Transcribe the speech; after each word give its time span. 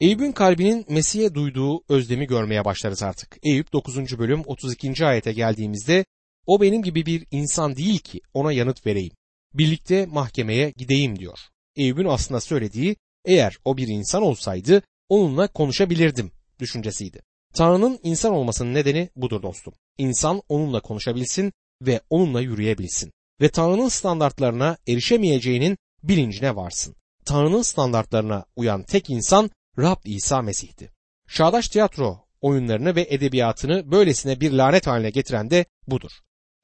Eyüp'ün 0.00 0.32
kalbinin 0.32 0.84
Mesih'e 0.88 1.34
duyduğu 1.34 1.84
özlemi 1.88 2.26
görmeye 2.26 2.64
başlarız 2.64 3.02
artık. 3.02 3.36
Eyüp 3.42 3.72
9. 3.72 4.18
bölüm 4.18 4.42
32. 4.46 5.06
ayete 5.06 5.32
geldiğimizde 5.32 6.04
o 6.46 6.60
benim 6.60 6.82
gibi 6.82 7.06
bir 7.06 7.26
insan 7.30 7.76
değil 7.76 7.98
ki 7.98 8.20
ona 8.34 8.52
yanıt 8.52 8.86
vereyim. 8.86 9.12
Birlikte 9.54 10.06
mahkemeye 10.06 10.70
gideyim 10.76 11.18
diyor. 11.18 11.38
Eyüp'ün 11.76 12.04
aslında 12.04 12.40
söylediği 12.40 12.96
eğer 13.24 13.58
o 13.64 13.76
bir 13.76 13.88
insan 13.88 14.22
olsaydı 14.22 14.82
onunla 15.08 15.48
konuşabilirdim 15.48 16.30
düşüncesiydi. 16.58 17.22
Tanrı'nın 17.54 17.98
insan 18.02 18.32
olmasının 18.32 18.74
nedeni 18.74 19.08
budur 19.16 19.42
dostum. 19.42 19.74
İnsan 19.98 20.42
onunla 20.48 20.80
konuşabilsin 20.80 21.52
ve 21.82 22.00
onunla 22.10 22.40
yürüyebilsin. 22.40 23.12
Ve 23.40 23.48
Tanrı'nın 23.48 23.88
standartlarına 23.88 24.76
erişemeyeceğinin 24.88 25.78
bilincine 26.02 26.56
varsın. 26.56 26.96
Tanrı'nın 27.24 27.62
standartlarına 27.62 28.44
uyan 28.56 28.82
tek 28.82 29.10
insan 29.10 29.50
Rab 29.78 29.96
İsa 30.04 30.42
Mesih'ti. 30.42 30.92
Çağdaş 31.28 31.68
tiyatro 31.68 32.28
oyunlarını 32.40 32.96
ve 32.96 33.06
edebiyatını 33.10 33.90
böylesine 33.90 34.40
bir 34.40 34.52
lanet 34.52 34.86
haline 34.86 35.10
getiren 35.10 35.50
de 35.50 35.64
budur. 35.86 36.10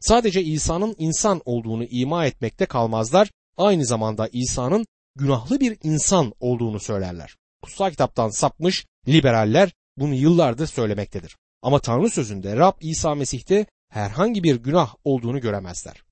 Sadece 0.00 0.42
İsa'nın 0.42 0.94
insan 0.98 1.42
olduğunu 1.44 1.84
ima 1.84 2.26
etmekte 2.26 2.66
kalmazlar, 2.66 3.30
aynı 3.56 3.86
zamanda 3.86 4.28
İsa'nın 4.32 4.86
günahlı 5.16 5.60
bir 5.60 5.78
insan 5.82 6.32
olduğunu 6.40 6.80
söylerler. 6.80 7.36
Kutsal 7.62 7.90
kitaptan 7.90 8.28
sapmış 8.28 8.86
liberaller 9.08 9.72
bunu 9.96 10.14
yıllardır 10.14 10.66
söylemektedir. 10.66 11.36
Ama 11.62 11.78
Tanrı 11.78 12.10
sözünde 12.10 12.56
Rab 12.56 12.74
İsa 12.80 13.14
Mesih'te 13.14 13.66
herhangi 13.88 14.42
bir 14.42 14.56
günah 14.56 14.94
olduğunu 15.04 15.40
göremezler. 15.40 16.02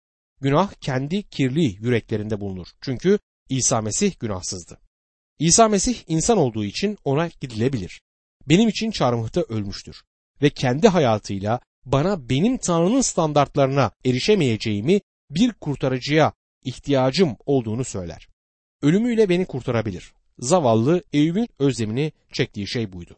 Günah 0.40 0.72
kendi 0.80 1.22
kirli 1.22 1.64
yüreklerinde 1.64 2.40
bulunur. 2.40 2.66
Çünkü 2.80 3.18
İsa 3.48 3.80
Mesih 3.80 4.18
günahsızdı. 4.18 4.78
İsa 5.38 5.68
Mesih 5.68 5.96
insan 6.06 6.38
olduğu 6.38 6.64
için 6.64 6.98
ona 7.04 7.28
gidilebilir. 7.40 8.00
Benim 8.48 8.68
için 8.68 8.90
çarmıhta 8.90 9.40
ölmüştür 9.40 10.02
ve 10.42 10.50
kendi 10.50 10.88
hayatıyla 10.88 11.60
bana 11.84 12.28
benim 12.28 12.56
Tanrı'nın 12.58 13.00
standartlarına 13.00 13.90
erişemeyeceğimi 14.04 15.00
bir 15.30 15.52
kurtarıcıya 15.52 16.32
ihtiyacım 16.64 17.36
olduğunu 17.46 17.84
söyler. 17.84 18.28
Ölümüyle 18.82 19.28
beni 19.28 19.46
kurtarabilir. 19.46 20.12
Zavallı 20.38 21.02
Eyüp'ün 21.12 21.48
özlemini 21.58 22.12
çektiği 22.32 22.68
şey 22.68 22.92
buydu. 22.92 23.16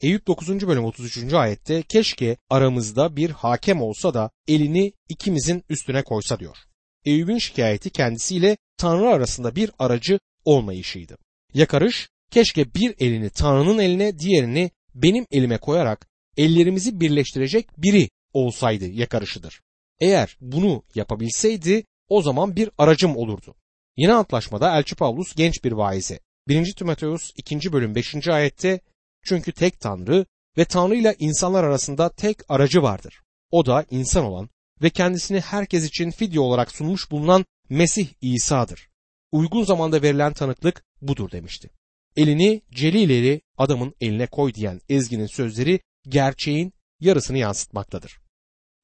Eyüp 0.00 0.26
9. 0.26 0.66
bölüm 0.66 0.84
33. 0.84 1.32
ayette 1.32 1.82
keşke 1.82 2.36
aramızda 2.50 3.16
bir 3.16 3.30
hakem 3.30 3.82
olsa 3.82 4.14
da 4.14 4.30
elini 4.48 4.92
ikimizin 5.08 5.64
üstüne 5.68 6.02
koysa 6.02 6.38
diyor. 6.38 6.56
Eyüp'ün 7.04 7.38
şikayeti 7.38 7.90
kendisiyle 7.90 8.56
Tanrı 8.76 9.08
arasında 9.08 9.56
bir 9.56 9.70
aracı 9.78 10.18
olmayışıydı. 10.44 11.18
Yakarış 11.54 12.08
keşke 12.30 12.74
bir 12.74 12.94
elini 12.98 13.30
Tanrı'nın 13.30 13.78
eline 13.78 14.18
diğerini 14.18 14.70
benim 14.94 15.26
elime 15.30 15.58
koyarak 15.58 16.06
ellerimizi 16.36 17.00
birleştirecek 17.00 17.68
biri 17.78 18.08
olsaydı 18.32 18.86
yakarışıdır. 18.86 19.60
Eğer 20.00 20.36
bunu 20.40 20.82
yapabilseydi 20.94 21.84
o 22.08 22.22
zaman 22.22 22.56
bir 22.56 22.70
aracım 22.78 23.16
olurdu. 23.16 23.54
Yeni 23.96 24.12
antlaşmada 24.12 24.78
Elçi 24.78 24.94
Pavlus 24.94 25.34
genç 25.34 25.64
bir 25.64 25.72
vaize. 25.72 26.20
1. 26.48 26.72
Timoteus 26.72 27.30
2. 27.36 27.72
bölüm 27.72 27.94
5. 27.94 28.28
ayette 28.28 28.80
çünkü 29.24 29.52
tek 29.52 29.80
Tanrı 29.80 30.26
ve 30.58 30.64
Tanrı 30.64 30.94
ile 30.94 31.16
insanlar 31.18 31.64
arasında 31.64 32.08
tek 32.08 32.38
aracı 32.48 32.82
vardır. 32.82 33.22
O 33.50 33.66
da 33.66 33.84
insan 33.90 34.24
olan 34.24 34.48
ve 34.82 34.90
kendisini 34.90 35.40
herkes 35.40 35.84
için 35.84 36.10
fidye 36.10 36.40
olarak 36.40 36.72
sunmuş 36.72 37.10
bulunan 37.10 37.44
Mesih 37.68 38.08
İsa'dır. 38.20 38.91
Uygun 39.32 39.64
zamanda 39.64 40.02
verilen 40.02 40.32
tanıklık 40.32 40.84
budur 41.02 41.30
demişti. 41.30 41.70
Elini 42.16 42.62
Celileli 42.70 43.40
adamın 43.56 43.94
eline 44.00 44.26
koy 44.26 44.54
diyen 44.54 44.80
Ezgi'nin 44.88 45.26
sözleri 45.26 45.80
gerçeğin 46.08 46.72
yarısını 47.00 47.38
yansıtmaktadır. 47.38 48.18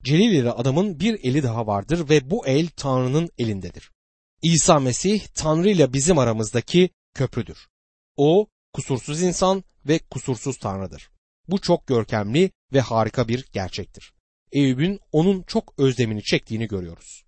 Celileli 0.03 0.51
adamın 0.51 1.01
bir 1.01 1.25
eli 1.25 1.43
daha 1.43 1.67
vardır 1.67 2.09
ve 2.09 2.31
bu 2.31 2.47
el 2.47 2.69
Tanrı'nın 2.77 3.31
elindedir. 3.39 3.91
İsa 4.42 4.81
Mesih 4.81 5.27
Tanrı 5.35 5.70
ile 5.70 5.92
bizim 5.92 6.19
aramızdaki 6.19 6.91
köprüdür. 7.14 7.69
O 8.17 8.47
kusursuz 8.73 9.23
insan 9.23 9.64
ve 9.89 9.98
kusursuz 9.98 10.58
Tanrı'dır. 10.58 11.11
Bu 11.48 11.61
çok 11.61 11.87
görkemli 11.87 12.51
ve 12.73 12.81
harika 12.81 13.29
bir 13.29 13.47
gerçektir. 13.53 14.13
Eyüp'ün 14.53 15.01
onun 15.13 15.42
çok 15.42 15.79
özlemini 15.79 16.23
çektiğini 16.23 16.69
görüyoruz. 16.69 17.25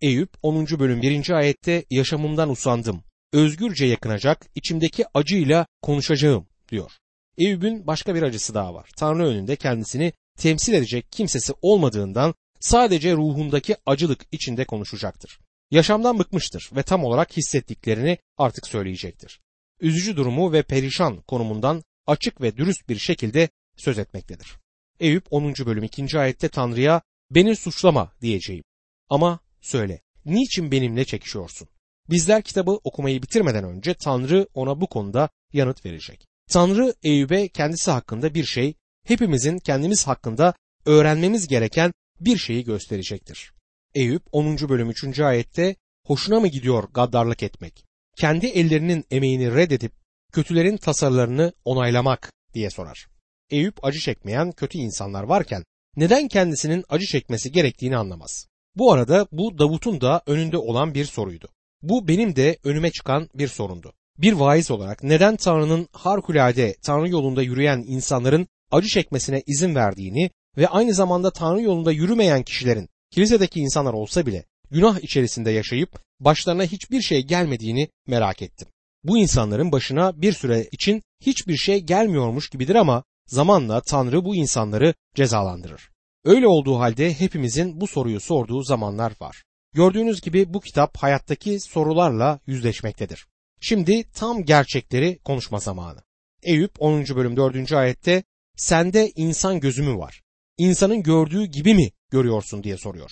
Eyüp 0.00 0.30
10. 0.42 0.66
bölüm 0.66 1.02
1. 1.02 1.30
ayette 1.30 1.84
yaşamımdan 1.90 2.50
usandım. 2.50 3.02
Özgürce 3.32 3.86
yakınacak, 3.86 4.46
içimdeki 4.54 5.04
acıyla 5.14 5.66
konuşacağım 5.82 6.46
diyor. 6.68 6.92
Eyüp'ün 7.38 7.86
başka 7.86 8.14
bir 8.14 8.22
acısı 8.22 8.54
daha 8.54 8.74
var. 8.74 8.90
Tanrı 8.96 9.26
önünde 9.26 9.56
kendisini 9.56 10.12
temsil 10.36 10.72
edecek 10.72 11.12
kimsesi 11.12 11.52
olmadığından 11.62 12.34
sadece 12.60 13.12
ruhundaki 13.12 13.76
acılık 13.86 14.26
içinde 14.32 14.64
konuşacaktır. 14.64 15.38
Yaşamdan 15.70 16.18
bıkmıştır 16.18 16.70
ve 16.76 16.82
tam 16.82 17.04
olarak 17.04 17.36
hissettiklerini 17.36 18.18
artık 18.36 18.66
söyleyecektir. 18.66 19.40
Üzücü 19.80 20.16
durumu 20.16 20.52
ve 20.52 20.62
perişan 20.62 21.22
konumundan 21.22 21.82
açık 22.06 22.40
ve 22.40 22.56
dürüst 22.56 22.88
bir 22.88 22.98
şekilde 22.98 23.48
söz 23.76 23.98
etmektedir. 23.98 24.56
Eyüp 25.00 25.24
10. 25.30 25.54
bölüm 25.66 25.84
2. 25.84 26.18
ayette 26.18 26.48
Tanrı'ya 26.48 27.02
beni 27.30 27.56
suçlama 27.56 28.12
diyeceğim. 28.20 28.64
Ama 29.08 29.40
söyle, 29.60 30.00
niçin 30.24 30.70
benimle 30.70 31.04
çekişiyorsun? 31.04 31.68
Bizler 32.10 32.42
kitabı 32.42 32.70
okumayı 32.70 33.22
bitirmeden 33.22 33.64
önce 33.64 33.94
Tanrı 33.94 34.48
ona 34.54 34.80
bu 34.80 34.86
konuda 34.86 35.28
yanıt 35.52 35.84
verecek. 35.84 36.26
Tanrı 36.50 36.94
Eyüp'e 37.02 37.48
kendisi 37.48 37.90
hakkında 37.90 38.34
bir 38.34 38.44
şey, 38.44 38.74
hepimizin 39.06 39.58
kendimiz 39.58 40.06
hakkında 40.06 40.54
öğrenmemiz 40.86 41.48
gereken 41.48 41.92
bir 42.20 42.36
şeyi 42.36 42.64
gösterecektir. 42.64 43.52
Eyüp 43.94 44.22
10. 44.32 44.68
bölüm 44.68 44.90
3. 44.90 45.20
ayette 45.20 45.76
hoşuna 46.06 46.40
mı 46.40 46.48
gidiyor 46.48 46.84
gaddarlık 46.94 47.42
etmek? 47.42 47.84
Kendi 48.16 48.46
ellerinin 48.46 49.04
emeğini 49.10 49.54
reddedip 49.54 49.92
kötülerin 50.32 50.76
tasarılarını 50.76 51.52
onaylamak 51.64 52.32
diye 52.54 52.70
sorar. 52.70 53.08
Eyüp 53.50 53.84
acı 53.84 53.98
çekmeyen 53.98 54.52
kötü 54.52 54.78
insanlar 54.78 55.22
varken 55.22 55.64
neden 55.96 56.28
kendisinin 56.28 56.84
acı 56.88 57.06
çekmesi 57.06 57.52
gerektiğini 57.52 57.96
anlamaz. 57.96 58.47
Bu 58.76 58.92
arada 58.92 59.26
bu 59.32 59.58
Davut'un 59.58 60.00
da 60.00 60.22
önünde 60.26 60.58
olan 60.58 60.94
bir 60.94 61.04
soruydu. 61.04 61.48
Bu 61.82 62.08
benim 62.08 62.36
de 62.36 62.58
önüme 62.64 62.90
çıkan 62.90 63.28
bir 63.34 63.48
sorundu. 63.48 63.92
Bir 64.18 64.32
vaiz 64.32 64.70
olarak 64.70 65.02
neden 65.02 65.36
Tanrı'nın 65.36 65.88
harikulade 65.92 66.76
Tanrı 66.82 67.08
yolunda 67.08 67.42
yürüyen 67.42 67.84
insanların 67.86 68.48
acı 68.70 68.88
çekmesine 68.88 69.42
izin 69.46 69.74
verdiğini 69.74 70.30
ve 70.56 70.68
aynı 70.68 70.94
zamanda 70.94 71.30
Tanrı 71.30 71.62
yolunda 71.62 71.92
yürümeyen 71.92 72.42
kişilerin 72.42 72.88
kilisedeki 73.10 73.60
insanlar 73.60 73.92
olsa 73.92 74.26
bile 74.26 74.44
günah 74.70 74.98
içerisinde 74.98 75.50
yaşayıp 75.50 76.00
başlarına 76.20 76.64
hiçbir 76.64 77.02
şey 77.02 77.22
gelmediğini 77.22 77.88
merak 78.06 78.42
ettim. 78.42 78.68
Bu 79.04 79.18
insanların 79.18 79.72
başına 79.72 80.22
bir 80.22 80.32
süre 80.32 80.68
için 80.72 81.02
hiçbir 81.20 81.56
şey 81.56 81.80
gelmiyormuş 81.80 82.48
gibidir 82.48 82.74
ama 82.74 83.04
zamanla 83.26 83.80
Tanrı 83.80 84.24
bu 84.24 84.36
insanları 84.36 84.94
cezalandırır. 85.14 85.90
Öyle 86.24 86.46
olduğu 86.46 86.78
halde 86.78 87.14
hepimizin 87.14 87.80
bu 87.80 87.86
soruyu 87.86 88.20
sorduğu 88.20 88.62
zamanlar 88.62 89.12
var. 89.20 89.44
Gördüğünüz 89.74 90.20
gibi 90.20 90.54
bu 90.54 90.60
kitap 90.60 90.96
hayattaki 90.96 91.60
sorularla 91.60 92.40
yüzleşmektedir. 92.46 93.26
Şimdi 93.60 94.04
tam 94.12 94.44
gerçekleri 94.44 95.18
konuşma 95.18 95.58
zamanı. 95.58 96.02
Eyüp 96.42 96.72
10. 96.78 97.04
bölüm 97.04 97.36
4. 97.36 97.72
ayette 97.72 98.22
sende 98.56 99.12
insan 99.16 99.60
gözü 99.60 99.82
mü 99.82 99.98
var? 99.98 100.22
İnsanın 100.58 101.02
gördüğü 101.02 101.44
gibi 101.44 101.74
mi 101.74 101.90
görüyorsun 102.10 102.62
diye 102.62 102.76
soruyor. 102.76 103.10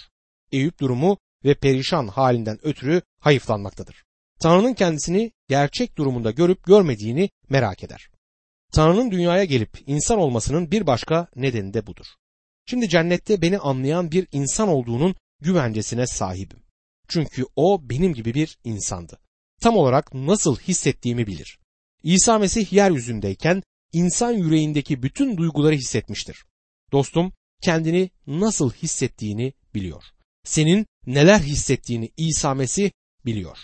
Eyüp 0.52 0.80
durumu 0.80 1.18
ve 1.44 1.54
perişan 1.54 2.08
halinden 2.08 2.58
ötürü 2.62 3.02
hayıflanmaktadır. 3.20 4.04
Tanrı'nın 4.40 4.74
kendisini 4.74 5.32
gerçek 5.48 5.96
durumunda 5.98 6.30
görüp 6.30 6.64
görmediğini 6.64 7.30
merak 7.48 7.84
eder. 7.84 8.08
Tanrı'nın 8.72 9.10
dünyaya 9.10 9.44
gelip 9.44 9.78
insan 9.86 10.18
olmasının 10.18 10.70
bir 10.70 10.86
başka 10.86 11.28
nedeni 11.36 11.74
de 11.74 11.86
budur. 11.86 12.06
Şimdi 12.66 12.88
cennette 12.88 13.42
beni 13.42 13.58
anlayan 13.58 14.10
bir 14.10 14.26
insan 14.32 14.68
olduğunun 14.68 15.14
güvencesine 15.42 16.06
sahibim. 16.06 16.62
Çünkü 17.08 17.44
o 17.56 17.80
benim 17.90 18.14
gibi 18.14 18.34
bir 18.34 18.58
insandı. 18.64 19.18
Tam 19.60 19.76
olarak 19.76 20.14
nasıl 20.14 20.56
hissettiğimi 20.56 21.26
bilir. 21.26 21.58
İsa 22.02 22.38
Mesih 22.38 22.72
yeryüzündeyken 22.72 23.62
insan 23.92 24.32
yüreğindeki 24.32 25.02
bütün 25.02 25.36
duyguları 25.36 25.74
hissetmiştir. 25.74 26.44
Dostum 26.92 27.32
kendini 27.62 28.10
nasıl 28.26 28.72
hissettiğini 28.72 29.52
biliyor. 29.74 30.04
Senin 30.44 30.86
neler 31.06 31.40
hissettiğini 31.40 32.10
İsa 32.16 32.54
Mesih 32.54 32.90
biliyor. 33.26 33.58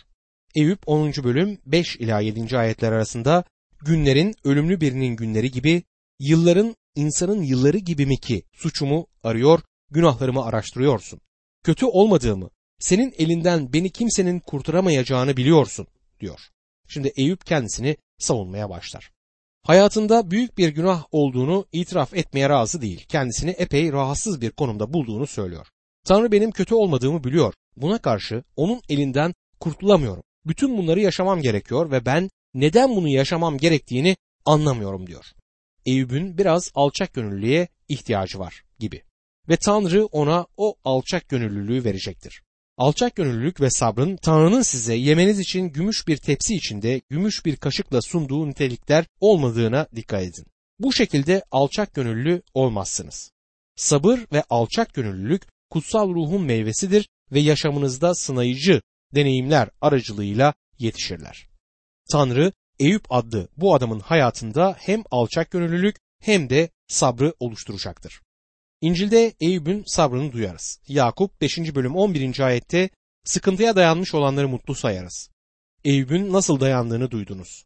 Eyüp 0.55 0.79
10. 0.87 1.13
bölüm 1.13 1.59
5 1.67 1.97
ila 1.97 2.21
7. 2.21 2.59
ayetler 2.59 2.93
arasında 2.93 3.45
günlerin 3.81 4.35
ölümlü 4.45 4.81
birinin 4.81 5.17
günleri 5.17 5.51
gibi, 5.51 5.83
yılların 6.23 6.77
insanın 6.95 7.43
yılları 7.43 7.79
gibi 7.79 8.07
mi 8.07 8.21
ki 8.21 8.43
suçumu 8.53 9.07
arıyor, 9.23 9.61
günahlarımı 9.91 10.45
araştırıyorsun. 10.45 11.21
Kötü 11.65 11.87
olmadığımı, 11.87 12.51
senin 12.79 13.15
elinden 13.19 13.73
beni 13.73 13.91
kimsenin 13.91 14.41
kurtaramayacağını 14.41 15.37
biliyorsun 15.37 15.87
diyor. 16.21 16.41
Şimdi 16.89 17.13
Eyüp 17.17 17.47
kendisini 17.47 17.97
savunmaya 18.19 18.71
başlar. 18.71 19.11
Hayatında 19.63 20.31
büyük 20.31 20.59
bir 20.59 20.69
günah 20.69 21.05
olduğunu 21.11 21.67
itiraf 21.73 22.15
etmeye 22.15 22.49
razı 22.49 22.83
değil. 22.83 23.05
Kendisini 23.09 23.51
epey 23.51 23.93
rahatsız 23.93 24.41
bir 24.41 24.51
konumda 24.51 24.93
bulduğunu 24.93 25.27
söylüyor. 25.27 25.67
Tanrı 26.05 26.33
benim 26.33 26.51
kötü 26.51 26.75
olmadığımı 26.75 27.25
biliyor. 27.25 27.55
Buna 27.77 27.99
karşı 27.99 28.43
onun 28.57 28.81
elinden 28.89 29.35
kurtulamıyorum. 29.61 30.23
Bütün 30.47 30.79
bunları 30.79 31.01
yaşamam 31.01 31.43
gerekiyor 31.43 31.91
ve 31.91 32.07
ben 32.07 32.31
neden 32.55 32.97
bunu 32.97 33.09
yaşamam 33.09 33.59
gerektiğini 33.59 34.17
anlamıyorum 34.45 35.07
diyor. 35.07 35.25
Eyüp'ün 35.87 36.39
biraz 36.39 36.71
alçak 36.75 37.15
gönüllüye 37.15 37.69
ihtiyacı 37.89 38.39
var 38.39 38.65
gibi. 38.79 39.03
Ve 39.49 39.57
Tanrı 39.57 40.07
ona 40.07 40.47
o 40.57 40.75
alçak 40.85 41.29
gönüllülüğü 41.29 41.85
verecektir. 41.85 42.43
Alçak 42.77 43.17
gönüllülük 43.17 43.61
ve 43.61 43.71
sabrın 43.71 44.17
Tanrı'nın 44.17 44.63
size 44.63 44.95
yemeniz 44.95 45.39
için 45.39 45.69
gümüş 45.69 46.09
bir 46.09 46.17
tepsi 46.17 46.55
içinde 46.55 47.01
gümüş 47.11 47.45
bir 47.47 47.57
kaşıkla 47.57 48.03
sunduğu 48.03 48.49
nitelikler 48.49 49.05
olmadığına 49.21 49.87
dikkat 49.97 50.23
edin. 50.23 50.47
Bu 50.79 50.93
şekilde 50.93 51.43
alçak 51.51 51.95
gönüllü 51.95 52.43
olmazsınız. 52.55 53.33
Sabır 53.77 54.19
ve 54.33 54.45
alçak 54.51 54.95
gönüllülük 54.95 55.43
kutsal 55.71 56.09
ruhun 56.09 56.43
meyvesidir 56.43 57.09
ve 57.33 57.41
yaşamınızda 57.41 58.15
sınayıcı 58.15 58.83
deneyimler 59.15 59.69
aracılığıyla 59.81 60.55
yetişirler. 60.79 61.49
Tanrı 62.11 62.53
Eyüp 62.79 63.05
adlı 63.11 63.49
bu 63.57 63.75
adamın 63.75 64.01
hayatında 64.01 64.77
hem 64.79 65.03
alçak 65.11 65.51
gönüllülük 65.51 65.97
hem 66.21 66.51
de 66.51 66.71
sabrı 66.89 67.35
oluşturacaktır. 67.41 68.21
İncil'de 68.81 69.35
Eyüp'ün 69.41 69.85
sabrını 69.87 70.33
duyarız. 70.33 70.81
Yakup 70.89 71.41
5. 71.41 71.59
bölüm 71.59 71.97
11. 71.97 72.41
ayette 72.41 72.91
sıkıntıya 73.25 73.77
dayanmış 73.77 74.15
olanları 74.15 74.49
mutlu 74.49 74.75
sayarız. 74.75 75.31
Eyüp'ün 75.85 76.33
nasıl 76.33 76.61
dayandığını 76.61 77.11
duydunuz. 77.11 77.65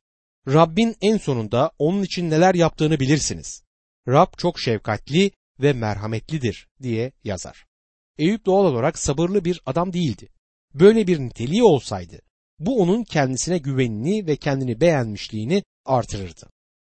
Rabbin 0.48 0.96
en 1.00 1.16
sonunda 1.16 1.70
onun 1.78 2.02
için 2.02 2.30
neler 2.30 2.54
yaptığını 2.54 3.00
bilirsiniz. 3.00 3.62
Rab 4.08 4.28
çok 4.36 4.60
şefkatli 4.60 5.30
ve 5.60 5.72
merhametlidir 5.72 6.68
diye 6.82 7.12
yazar. 7.24 7.66
Eyüp 8.18 8.46
doğal 8.46 8.64
olarak 8.64 8.98
sabırlı 8.98 9.44
bir 9.44 9.60
adam 9.66 9.92
değildi. 9.92 10.28
Böyle 10.74 11.06
bir 11.06 11.20
niteliği 11.20 11.62
olsaydı 11.62 12.20
bu 12.58 12.82
onun 12.82 13.04
kendisine 13.04 13.58
güvenini 13.58 14.26
ve 14.26 14.36
kendini 14.36 14.80
beğenmişliğini 14.80 15.62
artırırdı. 15.84 16.46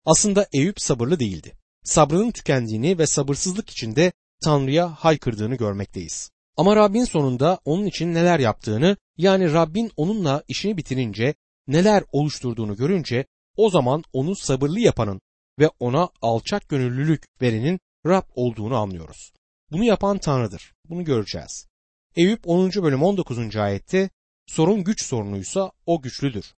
Aslında 0.06 0.48
Eyüp 0.54 0.82
sabırlı 0.82 1.20
değildi. 1.20 1.54
Sabrının 1.84 2.32
tükendiğini 2.32 2.98
ve 2.98 3.08
sabırsızlık 3.08 3.70
içinde 3.70 4.12
Tanrı'ya 4.44 4.90
haykırdığını 4.90 5.56
görmekteyiz. 5.56 6.32
Ama 6.58 6.76
Rabbin 6.76 7.06
sonunda 7.06 7.60
onun 7.66 7.86
için 7.86 8.14
neler 8.14 8.40
yaptığını 8.40 8.98
yani 9.18 9.54
Rabbin 9.54 9.92
onunla 9.98 10.44
işini 10.48 10.78
bitirince 10.78 11.34
neler 11.68 12.04
oluşturduğunu 12.12 12.76
görünce 12.76 13.26
o 13.58 13.70
zaman 13.70 14.04
onu 14.14 14.36
sabırlı 14.36 14.80
yapanın 14.80 15.22
ve 15.60 15.70
ona 15.80 16.10
alçak 16.22 16.70
gönüllülük 16.70 17.26
verenin 17.42 17.80
Rab 18.06 18.24
olduğunu 18.36 18.76
anlıyoruz. 18.76 19.34
Bunu 19.72 19.84
yapan 19.84 20.18
Tanrı'dır. 20.18 20.74
Bunu 20.90 21.04
göreceğiz. 21.04 21.68
Eyüp 22.16 22.48
10. 22.48 22.72
bölüm 22.72 23.04
19. 23.04 23.56
ayette 23.56 24.10
sorun 24.52 24.84
güç 24.84 25.04
sorunuysa 25.04 25.72
o 25.86 26.02
güçlüdür. 26.02 26.54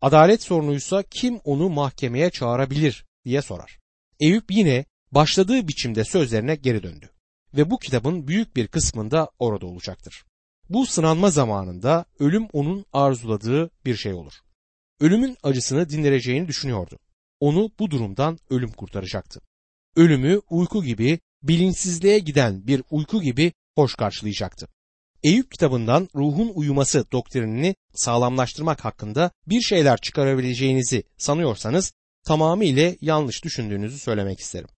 Adalet 0.00 0.42
sorunuysa 0.42 1.02
kim 1.02 1.40
onu 1.44 1.68
mahkemeye 1.68 2.30
çağırabilir 2.30 3.04
diye 3.24 3.42
sorar. 3.42 3.78
Eyüp 4.20 4.50
yine 4.50 4.84
başladığı 5.12 5.68
biçimde 5.68 6.04
sözlerine 6.04 6.54
geri 6.54 6.82
döndü 6.82 7.10
ve 7.56 7.70
bu 7.70 7.78
kitabın 7.78 8.28
büyük 8.28 8.56
bir 8.56 8.68
kısmında 8.68 9.30
orada 9.38 9.66
olacaktır. 9.66 10.24
Bu 10.68 10.86
sınanma 10.86 11.30
zamanında 11.30 12.04
ölüm 12.18 12.46
onun 12.52 12.84
arzuladığı 12.92 13.70
bir 13.84 13.96
şey 13.96 14.12
olur. 14.12 14.34
Ölümün 15.00 15.36
acısını 15.42 15.88
dindireceğini 15.88 16.48
düşünüyordu. 16.48 16.98
Onu 17.40 17.70
bu 17.78 17.90
durumdan 17.90 18.38
ölüm 18.50 18.70
kurtaracaktı. 18.70 19.40
Ölümü 19.96 20.40
uyku 20.50 20.84
gibi, 20.84 21.18
bilinçsizliğe 21.42 22.18
giden 22.18 22.66
bir 22.66 22.82
uyku 22.90 23.22
gibi 23.22 23.52
hoş 23.74 23.94
karşılayacaktı. 23.94 24.68
Eyüp 25.24 25.50
kitabından 25.50 26.08
ruhun 26.14 26.52
uyuması 26.54 27.12
doktrinini 27.12 27.74
sağlamlaştırmak 27.94 28.84
hakkında 28.84 29.30
bir 29.46 29.60
şeyler 29.60 29.98
çıkarabileceğinizi 29.98 31.04
sanıyorsanız 31.18 31.92
tamamıyla 32.24 32.94
yanlış 33.00 33.44
düşündüğünüzü 33.44 33.98
söylemek 33.98 34.40
isterim. 34.40 34.68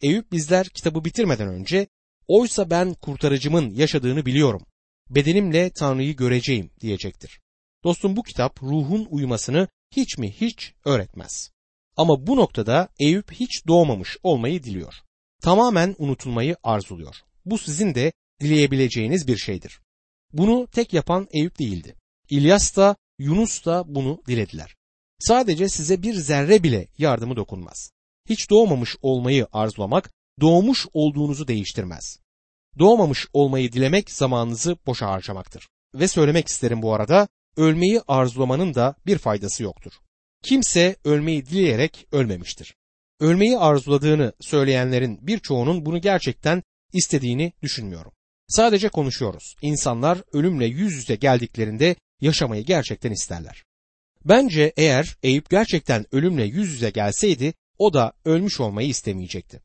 Eyüp 0.00 0.32
bizler 0.32 0.68
kitabı 0.68 1.04
bitirmeden 1.04 1.48
önce 1.48 1.86
oysa 2.28 2.70
ben 2.70 2.94
kurtarıcımın 2.94 3.70
yaşadığını 3.70 4.26
biliyorum. 4.26 4.62
Bedenimle 5.10 5.70
Tanrı'yı 5.70 6.16
göreceğim 6.16 6.70
diyecektir. 6.80 7.40
Dostum 7.84 8.16
bu 8.16 8.22
kitap 8.22 8.62
ruhun 8.62 9.06
uyumasını 9.10 9.68
hiç 9.96 10.18
mi 10.18 10.32
hiç 10.32 10.72
öğretmez. 10.84 11.50
Ama 11.96 12.26
bu 12.26 12.36
noktada 12.36 12.88
Eyüp 12.98 13.32
hiç 13.32 13.66
doğmamış 13.66 14.16
olmayı 14.22 14.62
diliyor. 14.62 14.94
Tamamen 15.42 15.94
unutulmayı 15.98 16.56
arzuluyor. 16.62 17.16
Bu 17.44 17.58
sizin 17.58 17.94
de 17.94 18.12
dileyebileceğiniz 18.40 19.28
bir 19.28 19.36
şeydir. 19.36 19.80
Bunu 20.32 20.66
tek 20.66 20.92
yapan 20.92 21.28
Eyüp 21.30 21.58
değildi. 21.58 21.94
İlyas 22.30 22.76
da 22.76 22.96
Yunus 23.18 23.64
da 23.64 23.84
bunu 23.86 24.22
dilediler. 24.28 24.76
Sadece 25.18 25.68
size 25.68 26.02
bir 26.02 26.14
zerre 26.14 26.62
bile 26.62 26.88
yardımı 26.98 27.36
dokunmaz. 27.36 27.90
Hiç 28.28 28.50
doğmamış 28.50 28.96
olmayı 29.02 29.46
arzulamak 29.52 30.10
doğmuş 30.40 30.86
olduğunuzu 30.92 31.48
değiştirmez. 31.48 32.18
Doğmamış 32.78 33.26
olmayı 33.32 33.72
dilemek 33.72 34.10
zamanınızı 34.10 34.76
boşa 34.86 35.06
harcamaktır. 35.06 35.68
Ve 35.94 36.08
söylemek 36.08 36.48
isterim 36.48 36.82
bu 36.82 36.94
arada 36.94 37.28
ölmeyi 37.56 38.00
arzulamanın 38.08 38.74
da 38.74 38.94
bir 39.06 39.18
faydası 39.18 39.62
yoktur. 39.62 39.92
Kimse 40.42 40.96
ölmeyi 41.04 41.46
dileyerek 41.46 42.06
ölmemiştir. 42.12 42.74
Ölmeyi 43.20 43.58
arzuladığını 43.58 44.32
söyleyenlerin 44.40 45.26
birçoğunun 45.26 45.86
bunu 45.86 46.00
gerçekten 46.00 46.62
istediğini 46.92 47.52
düşünmüyorum. 47.62 48.12
Sadece 48.48 48.88
konuşuyoruz. 48.88 49.54
İnsanlar 49.62 50.22
ölümle 50.32 50.66
yüz 50.66 50.92
yüze 50.92 51.16
geldiklerinde 51.16 51.96
yaşamayı 52.20 52.64
gerçekten 52.64 53.12
isterler. 53.12 53.64
Bence 54.24 54.72
eğer 54.76 55.16
Eyüp 55.22 55.50
gerçekten 55.50 56.06
ölümle 56.12 56.44
yüz 56.44 56.72
yüze 56.72 56.90
gelseydi 56.90 57.54
o 57.78 57.92
da 57.92 58.12
ölmüş 58.24 58.60
olmayı 58.60 58.88
istemeyecekti. 58.88 59.62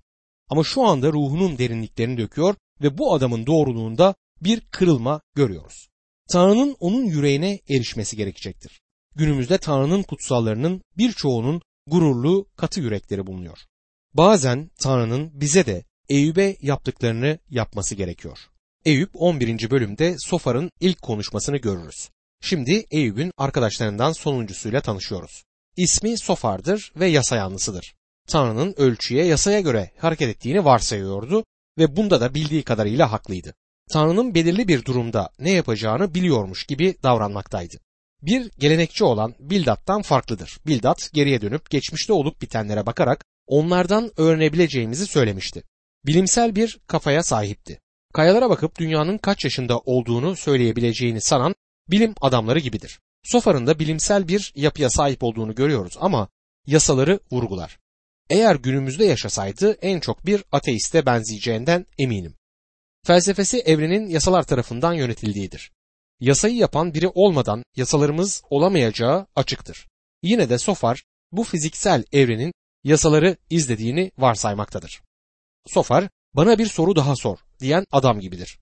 Ama 0.49 0.63
şu 0.63 0.83
anda 0.83 1.07
ruhunun 1.13 1.57
derinliklerini 1.57 2.17
döküyor 2.17 2.55
ve 2.81 2.97
bu 2.97 3.13
adamın 3.13 3.45
doğruluğunda 3.45 4.15
bir 4.41 4.61
kırılma 4.61 5.21
görüyoruz. 5.35 5.87
Tanrı'nın 6.31 6.75
onun 6.79 7.05
yüreğine 7.05 7.59
erişmesi 7.69 8.17
gerekecektir. 8.17 8.81
Günümüzde 9.15 9.57
Tanrı'nın 9.57 10.03
kutsallarının 10.03 10.81
birçoğunun 10.97 11.61
gururlu, 11.87 12.45
katı 12.57 12.79
yürekleri 12.79 13.27
bulunuyor. 13.27 13.57
Bazen 14.13 14.71
Tanrı'nın 14.79 15.41
bize 15.41 15.65
de 15.65 15.83
Eyüp'e 16.09 16.57
yaptıklarını 16.61 17.39
yapması 17.49 17.95
gerekiyor. 17.95 18.37
Eyüp 18.85 19.09
11. 19.13 19.69
bölümde 19.69 20.15
Sofar'ın 20.19 20.71
ilk 20.79 21.01
konuşmasını 21.01 21.57
görürüz. 21.57 22.09
Şimdi 22.41 22.85
Eyüp'ün 22.91 23.31
arkadaşlarından 23.37 24.11
sonuncusuyla 24.11 24.81
tanışıyoruz. 24.81 25.43
İsmi 25.77 26.17
Sofar'dır 26.17 26.93
ve 26.95 27.07
yasa 27.07 27.35
yanlısıdır. 27.35 27.93
Tanrı'nın 28.27 28.73
ölçüye 28.77 29.25
yasaya 29.25 29.59
göre 29.59 29.91
hareket 29.97 30.29
ettiğini 30.29 30.65
varsayıyordu 30.65 31.43
ve 31.77 31.95
bunda 31.95 32.21
da 32.21 32.33
bildiği 32.33 32.63
kadarıyla 32.63 33.11
haklıydı. 33.11 33.53
Tanrı'nın 33.91 34.35
belirli 34.35 34.67
bir 34.67 34.85
durumda 34.85 35.29
ne 35.39 35.51
yapacağını 35.51 36.13
biliyormuş 36.13 36.65
gibi 36.65 36.95
davranmaktaydı. 37.03 37.77
Bir 38.21 38.51
gelenekçi 38.59 39.03
olan 39.03 39.35
Bildat'tan 39.39 40.01
farklıdır. 40.01 40.57
Bildat 40.67 41.09
geriye 41.13 41.41
dönüp 41.41 41.69
geçmişte 41.69 42.13
olup 42.13 42.41
bitenlere 42.41 42.85
bakarak 42.85 43.25
onlardan 43.47 44.11
öğrenebileceğimizi 44.17 45.07
söylemişti. 45.07 45.63
Bilimsel 46.05 46.55
bir 46.55 46.79
kafaya 46.87 47.23
sahipti. 47.23 47.79
Kayalara 48.13 48.49
bakıp 48.49 48.79
dünyanın 48.79 49.17
kaç 49.17 49.43
yaşında 49.43 49.79
olduğunu 49.79 50.35
söyleyebileceğini 50.35 51.21
sanan 51.21 51.55
bilim 51.89 52.15
adamları 52.21 52.59
gibidir. 52.59 52.99
Sofar'ın 53.23 53.67
da 53.67 53.79
bilimsel 53.79 54.27
bir 54.27 54.53
yapıya 54.55 54.89
sahip 54.89 55.23
olduğunu 55.23 55.55
görüyoruz 55.55 55.97
ama 55.99 56.27
yasaları 56.67 57.19
vurgular. 57.31 57.79
Eğer 58.29 58.55
günümüzde 58.55 59.05
yaşasaydı 59.05 59.71
en 59.71 59.99
çok 59.99 60.25
bir 60.25 60.43
ateiste 60.51 61.05
benzeyeceğinden 61.05 61.85
eminim. 61.97 62.35
Felsefesi 63.05 63.59
evrenin 63.59 64.07
yasalar 64.07 64.43
tarafından 64.43 64.93
yönetildiğidir. 64.93 65.71
Yasayı 66.19 66.55
yapan 66.55 66.93
biri 66.93 67.07
olmadan 67.07 67.63
yasalarımız 67.75 68.43
olamayacağı 68.49 69.27
açıktır. 69.35 69.87
Yine 70.23 70.49
de 70.49 70.57
Sofar 70.57 71.03
bu 71.31 71.43
fiziksel 71.43 72.03
evrenin 72.11 72.53
yasaları 72.83 73.37
izlediğini 73.49 74.11
varsaymaktadır. 74.17 75.01
Sofar 75.67 76.09
bana 76.33 76.57
bir 76.57 76.65
soru 76.65 76.95
daha 76.95 77.15
sor 77.15 77.37
diyen 77.61 77.85
adam 77.91 78.19
gibidir. 78.19 78.59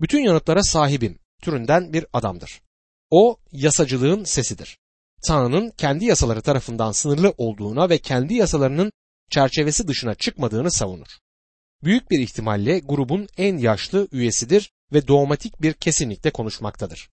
Bütün 0.00 0.20
yanıtlara 0.20 0.62
sahibim 0.62 1.18
türünden 1.42 1.92
bir 1.92 2.06
adamdır. 2.12 2.60
O 3.10 3.36
yasacılığın 3.52 4.24
sesidir. 4.24 4.78
Tanrı'nın 5.26 5.70
kendi 5.70 6.04
yasaları 6.04 6.42
tarafından 6.42 6.92
sınırlı 6.92 7.34
olduğuna 7.38 7.90
ve 7.90 7.98
kendi 7.98 8.34
yasalarının 8.34 8.92
çerçevesi 9.30 9.88
dışına 9.88 10.14
çıkmadığını 10.14 10.70
savunur. 10.70 11.18
Büyük 11.82 12.10
bir 12.10 12.20
ihtimalle 12.20 12.78
grubun 12.78 13.28
en 13.36 13.58
yaşlı 13.58 14.08
üyesidir 14.12 14.72
ve 14.92 15.08
dogmatik 15.08 15.62
bir 15.62 15.72
kesinlikle 15.72 16.30
konuşmaktadır. 16.30 17.10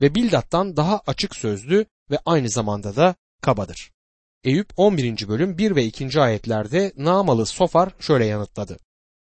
Ve 0.00 0.14
Bildat'tan 0.14 0.76
daha 0.76 1.00
açık 1.06 1.36
sözlü 1.36 1.86
ve 2.10 2.18
aynı 2.24 2.50
zamanda 2.50 2.96
da 2.96 3.14
kabadır. 3.42 3.90
Eyüp 4.44 4.72
11. 4.76 5.28
bölüm 5.28 5.58
1 5.58 5.76
ve 5.76 5.84
2. 5.84 6.20
ayetlerde 6.20 6.92
Namalı 6.96 7.46
Sofar 7.46 7.92
şöyle 8.00 8.26
yanıtladı. 8.26 8.78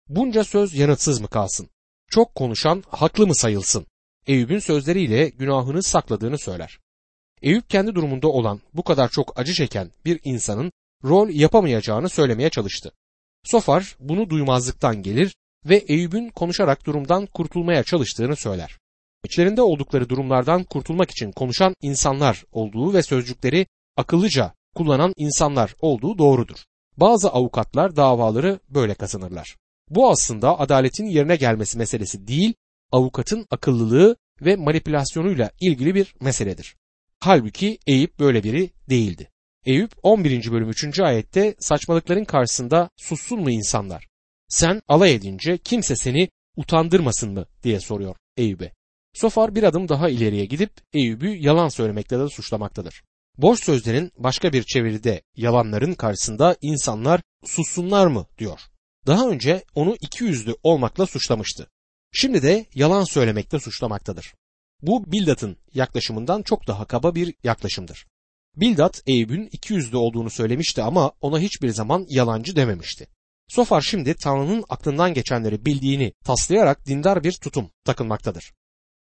Bunca 0.08 0.44
söz 0.44 0.74
yanıtsız 0.74 1.20
mı 1.20 1.28
kalsın? 1.28 1.68
Çok 2.10 2.34
konuşan 2.34 2.84
haklı 2.88 3.26
mı 3.26 3.34
sayılsın? 3.34 3.86
Eyüp'ün 4.26 4.58
sözleriyle 4.58 5.28
günahını 5.28 5.82
sakladığını 5.82 6.38
söyler. 6.38 6.78
Eyüp 7.42 7.70
kendi 7.70 7.94
durumunda 7.94 8.28
olan 8.28 8.60
bu 8.74 8.82
kadar 8.82 9.08
çok 9.08 9.38
acı 9.38 9.54
çeken 9.54 9.90
bir 10.04 10.20
insanın 10.24 10.72
rol 11.04 11.28
yapamayacağını 11.28 12.08
söylemeye 12.08 12.50
çalıştı. 12.50 12.92
Sofar 13.44 13.96
bunu 14.00 14.30
duymazlıktan 14.30 15.02
gelir 15.02 15.34
ve 15.66 15.76
Eyüp'ün 15.76 16.30
konuşarak 16.30 16.86
durumdan 16.86 17.26
kurtulmaya 17.26 17.84
çalıştığını 17.84 18.36
söyler. 18.36 18.78
İçlerinde 19.24 19.62
oldukları 19.62 20.08
durumlardan 20.08 20.64
kurtulmak 20.64 21.10
için 21.10 21.32
konuşan 21.32 21.74
insanlar 21.82 22.44
olduğu 22.52 22.94
ve 22.94 23.02
sözcükleri 23.02 23.66
akıllıca 23.96 24.54
kullanan 24.74 25.12
insanlar 25.16 25.74
olduğu 25.80 26.18
doğrudur. 26.18 26.56
Bazı 26.96 27.30
avukatlar 27.30 27.96
davaları 27.96 28.60
böyle 28.68 28.94
kazanırlar. 28.94 29.56
Bu 29.90 30.10
aslında 30.10 30.60
adaletin 30.60 31.06
yerine 31.06 31.36
gelmesi 31.36 31.78
meselesi 31.78 32.26
değil, 32.26 32.54
avukatın 32.92 33.46
akıllılığı 33.50 34.16
ve 34.40 34.56
manipülasyonuyla 34.56 35.50
ilgili 35.60 35.94
bir 35.94 36.14
meseledir. 36.20 36.76
Halbuki 37.20 37.78
Eyüp 37.86 38.18
böyle 38.18 38.42
biri 38.42 38.70
değildi. 38.88 39.30
Eyüp 39.66 39.92
11. 40.02 40.52
bölüm 40.52 40.68
3. 40.68 41.00
ayette 41.00 41.54
saçmalıkların 41.58 42.24
karşısında 42.24 42.90
sussun 42.96 43.40
mu 43.40 43.50
insanlar? 43.50 44.08
Sen 44.48 44.82
alay 44.88 45.14
edince 45.14 45.58
kimse 45.58 45.96
seni 45.96 46.28
utandırmasın 46.56 47.32
mı 47.32 47.46
diye 47.62 47.80
soruyor 47.80 48.16
Eyüp'e. 48.36 48.72
Sofar 49.14 49.54
bir 49.54 49.62
adım 49.62 49.88
daha 49.88 50.08
ileriye 50.08 50.44
gidip 50.44 50.72
Eyüp'ü 50.92 51.28
yalan 51.28 51.68
söylemekle 51.68 52.18
de 52.18 52.28
suçlamaktadır. 52.28 53.02
Boş 53.38 53.60
sözlerin 53.60 54.12
başka 54.18 54.52
bir 54.52 54.62
çeviride 54.62 55.22
yalanların 55.36 55.94
karşısında 55.94 56.56
insanlar 56.60 57.20
sussunlar 57.44 58.06
mı 58.06 58.26
diyor. 58.38 58.60
Daha 59.06 59.28
önce 59.28 59.64
onu 59.74 59.96
iki 60.00 60.24
yüzlü 60.24 60.56
olmakla 60.62 61.06
suçlamıştı. 61.06 61.70
Şimdi 62.12 62.42
de 62.42 62.66
yalan 62.74 63.04
söylemekle 63.04 63.60
suçlamaktadır. 63.60 64.34
Bu 64.82 65.12
Bildat'ın 65.12 65.56
yaklaşımından 65.74 66.42
çok 66.42 66.66
daha 66.66 66.84
kaba 66.84 67.14
bir 67.14 67.34
yaklaşımdır. 67.44 68.06
Bildat 68.56 69.02
Eyüp'ün 69.06 69.48
iki 69.52 69.74
yüzlü 69.74 69.96
olduğunu 69.96 70.30
söylemişti 70.30 70.82
ama 70.82 71.12
ona 71.20 71.38
hiçbir 71.38 71.68
zaman 71.68 72.06
yalancı 72.08 72.56
dememişti. 72.56 73.06
Sofar 73.48 73.80
şimdi 73.80 74.14
Tanrı'nın 74.14 74.64
aklından 74.68 75.14
geçenleri 75.14 75.64
bildiğini 75.64 76.12
taslayarak 76.24 76.86
dindar 76.86 77.24
bir 77.24 77.32
tutum 77.32 77.70
takınmaktadır. 77.84 78.52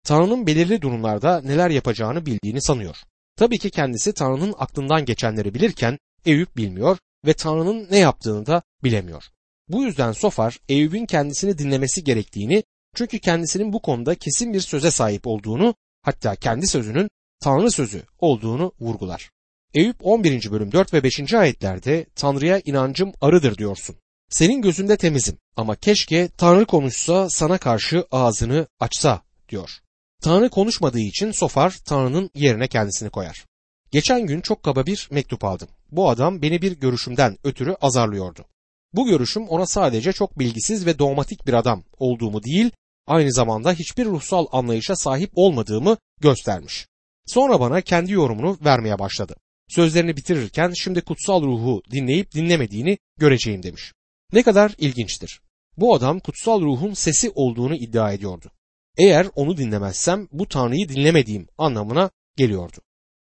Tanrı'nın 0.03 0.47
belirli 0.47 0.81
durumlarda 0.81 1.41
neler 1.41 1.69
yapacağını 1.69 2.25
bildiğini 2.25 2.61
sanıyor. 2.61 2.97
Tabii 3.35 3.57
ki 3.57 3.69
kendisi 3.71 4.13
Tanrı'nın 4.13 4.53
aklından 4.57 5.05
geçenleri 5.05 5.53
bilirken 5.53 5.97
Eyüp 6.25 6.57
bilmiyor 6.57 6.97
ve 7.25 7.33
Tanrı'nın 7.33 7.87
ne 7.91 7.97
yaptığını 7.97 8.45
da 8.45 8.61
bilemiyor. 8.83 9.23
Bu 9.69 9.83
yüzden 9.83 10.11
Sofar 10.11 10.59
Eyüp'ün 10.69 11.05
kendisini 11.05 11.57
dinlemesi 11.57 12.03
gerektiğini 12.03 12.63
çünkü 12.95 13.19
kendisinin 13.19 13.73
bu 13.73 13.81
konuda 13.81 14.15
kesin 14.15 14.53
bir 14.53 14.59
söze 14.59 14.91
sahip 14.91 15.27
olduğunu 15.27 15.75
hatta 16.01 16.35
kendi 16.35 16.67
sözünün 16.67 17.09
Tanrı 17.39 17.71
sözü 17.71 18.03
olduğunu 18.19 18.71
vurgular. 18.79 19.29
Eyüp 19.73 19.95
11. 20.01 20.51
bölüm 20.51 20.71
4 20.71 20.93
ve 20.93 21.03
5. 21.03 21.33
ayetlerde 21.33 22.05
Tanrı'ya 22.15 22.61
inancım 22.65 23.13
arıdır 23.21 23.57
diyorsun. 23.57 23.95
Senin 24.29 24.61
gözünde 24.61 24.97
temizim 24.97 25.37
ama 25.55 25.75
keşke 25.75 26.29
Tanrı 26.37 26.65
konuşsa 26.65 27.29
sana 27.29 27.57
karşı 27.57 28.05
ağzını 28.11 28.67
açsa 28.79 29.21
diyor. 29.49 29.69
Tanrı 30.21 30.49
konuşmadığı 30.49 30.99
için 30.99 31.31
Sofar 31.31 31.77
Tanrı'nın 31.85 32.29
yerine 32.35 32.67
kendisini 32.67 33.09
koyar. 33.09 33.45
Geçen 33.91 34.27
gün 34.27 34.41
çok 34.41 34.63
kaba 34.63 34.85
bir 34.85 35.07
mektup 35.11 35.43
aldım. 35.43 35.67
Bu 35.91 36.09
adam 36.09 36.41
beni 36.41 36.61
bir 36.61 36.71
görüşümden 36.71 37.37
ötürü 37.43 37.73
azarlıyordu. 37.81 38.45
Bu 38.93 39.05
görüşüm 39.05 39.47
ona 39.47 39.65
sadece 39.65 40.13
çok 40.13 40.39
bilgisiz 40.39 40.85
ve 40.85 40.99
dogmatik 40.99 41.47
bir 41.47 41.53
adam 41.53 41.83
olduğumu 41.97 42.43
değil, 42.43 42.71
aynı 43.07 43.33
zamanda 43.33 43.73
hiçbir 43.73 44.05
ruhsal 44.05 44.45
anlayışa 44.51 44.95
sahip 44.95 45.31
olmadığımı 45.35 45.97
göstermiş. 46.21 46.87
Sonra 47.25 47.59
bana 47.59 47.81
kendi 47.81 48.11
yorumunu 48.11 48.57
vermeye 48.65 48.99
başladı. 48.99 49.35
Sözlerini 49.67 50.17
bitirirken 50.17 50.73
şimdi 50.75 51.01
kutsal 51.01 51.43
ruhu 51.43 51.81
dinleyip 51.91 52.31
dinlemediğini 52.31 52.97
göreceğim 53.17 53.63
demiş. 53.63 53.93
Ne 54.33 54.43
kadar 54.43 54.75
ilginçtir. 54.77 55.41
Bu 55.77 55.95
adam 55.95 56.19
kutsal 56.19 56.61
ruhun 56.61 56.93
sesi 56.93 57.31
olduğunu 57.35 57.75
iddia 57.75 58.13
ediyordu. 58.13 58.51
Eğer 58.97 59.27
onu 59.35 59.57
dinlemezsem 59.57 60.27
bu 60.31 60.47
Tanrı'yı 60.47 60.89
dinlemediğim 60.89 61.47
anlamına 61.57 62.09
geliyordu. 62.37 62.77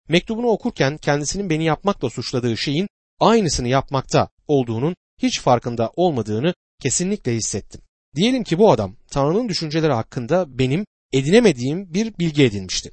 Mektubunu 0.09 0.47
okurken 0.47 0.99
kendisinin 0.99 1.51
beni 1.51 1.65
yapmakla 1.65 2.11
suçladığı 2.11 2.57
şeyin 2.57 2.89
aynısını 3.21 3.69
yapmakta 3.69 4.29
olduğunun 4.47 4.97
hiç 5.23 5.41
farkında 5.41 5.93
olmadığını 5.97 6.55
kesinlikle 6.83 7.35
hissettim. 7.35 7.81
Diyelim 8.17 8.45
ki 8.45 8.59
bu 8.59 8.71
adam 8.71 8.97
Tanrı'nın 9.11 9.49
düşünceleri 9.49 9.93
hakkında 9.93 10.59
benim 10.59 10.87
edinemediğim 11.13 11.95
bir 11.95 12.19
bilgi 12.19 12.45
edinmişti. 12.45 12.91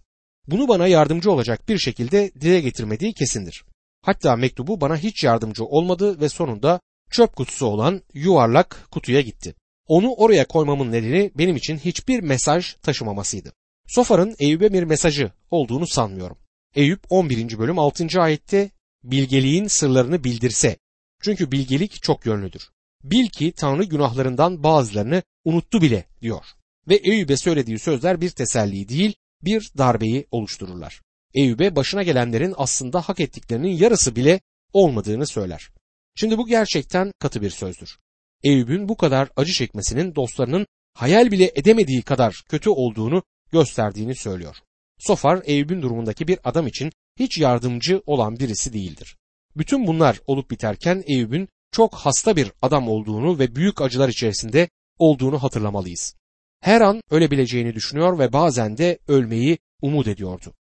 Bunu 0.47 0.67
bana 0.67 0.87
yardımcı 0.87 1.31
olacak 1.31 1.69
bir 1.69 1.77
şekilde 1.77 2.31
dile 2.41 2.61
getirmediği 2.61 3.13
kesindir. 3.13 3.63
Hatta 4.01 4.35
mektubu 4.35 4.81
bana 4.81 4.97
hiç 4.97 5.23
yardımcı 5.23 5.65
olmadı 5.65 6.21
ve 6.21 6.29
sonunda 6.29 6.79
çöp 7.11 7.35
kutusu 7.35 7.65
olan 7.65 8.01
yuvarlak 8.13 8.87
kutuya 8.91 9.21
gitti. 9.21 9.55
Onu 9.87 10.13
oraya 10.13 10.47
koymamın 10.47 10.91
nedeni 10.91 11.31
benim 11.35 11.55
için 11.55 11.77
hiçbir 11.77 12.19
mesaj 12.19 12.73
taşımamasıydı. 12.73 13.53
Sofar'ın 13.87 14.35
Eyüp'e 14.39 14.73
bir 14.73 14.83
mesajı 14.83 15.31
olduğunu 15.51 15.87
sanmıyorum. 15.87 16.37
Eyüp 16.75 16.99
11. 17.09 17.59
bölüm 17.59 17.79
6. 17.79 18.21
ayette 18.21 18.69
bilgeliğin 19.03 19.67
sırlarını 19.67 20.23
bildirse. 20.23 20.77
Çünkü 21.23 21.51
bilgelik 21.51 22.03
çok 22.03 22.25
yönlüdür. 22.25 22.69
Bil 23.03 23.27
ki 23.27 23.51
Tanrı 23.51 23.83
günahlarından 23.83 24.63
bazılarını 24.63 25.23
unuttu 25.45 25.81
bile 25.81 26.05
diyor. 26.21 26.45
Ve 26.89 26.95
Eyüp'e 26.95 27.37
söylediği 27.37 27.79
sözler 27.79 28.21
bir 28.21 28.29
teselli 28.29 28.89
değil, 28.89 29.15
bir 29.41 29.71
darbeyi 29.77 30.27
oluştururlar. 30.31 31.01
Eyüp'e 31.33 31.75
başına 31.75 32.03
gelenlerin 32.03 32.53
aslında 32.57 33.01
hak 33.01 33.19
ettiklerinin 33.19 33.71
yarısı 33.77 34.15
bile 34.15 34.41
olmadığını 34.73 35.27
söyler. 35.27 35.69
Şimdi 36.15 36.37
bu 36.37 36.47
gerçekten 36.47 37.11
katı 37.19 37.41
bir 37.41 37.49
sözdür. 37.49 37.97
Eyüp'ün 38.43 38.89
bu 38.89 38.97
kadar 38.97 39.29
acı 39.35 39.53
çekmesinin 39.53 40.15
dostlarının 40.15 40.67
hayal 40.93 41.31
bile 41.31 41.51
edemediği 41.55 42.01
kadar 42.01 42.43
kötü 42.49 42.69
olduğunu 42.69 43.23
gösterdiğini 43.51 44.15
söylüyor. 44.15 44.57
Sofar 44.99 45.41
Eyüp'ün 45.45 45.81
durumundaki 45.81 46.27
bir 46.27 46.39
adam 46.43 46.67
için 46.67 46.91
hiç 47.19 47.37
yardımcı 47.37 48.01
olan 48.05 48.39
birisi 48.39 48.73
değildir. 48.73 49.17
Bütün 49.57 49.87
bunlar 49.87 50.19
olup 50.27 50.51
biterken 50.51 51.03
Eyüp'ün 51.07 51.49
çok 51.71 51.95
hasta 51.95 52.35
bir 52.35 52.51
adam 52.61 52.89
olduğunu 52.89 53.39
ve 53.39 53.55
büyük 53.55 53.81
acılar 53.81 54.09
içerisinde 54.09 54.69
olduğunu 54.97 55.43
hatırlamalıyız. 55.43 56.15
Her 56.59 56.81
an 56.81 57.01
ölebileceğini 57.09 57.75
düşünüyor 57.75 58.19
ve 58.19 58.33
bazen 58.33 58.77
de 58.77 58.99
ölmeyi 59.07 59.57
umut 59.81 60.07
ediyordu. 60.07 60.53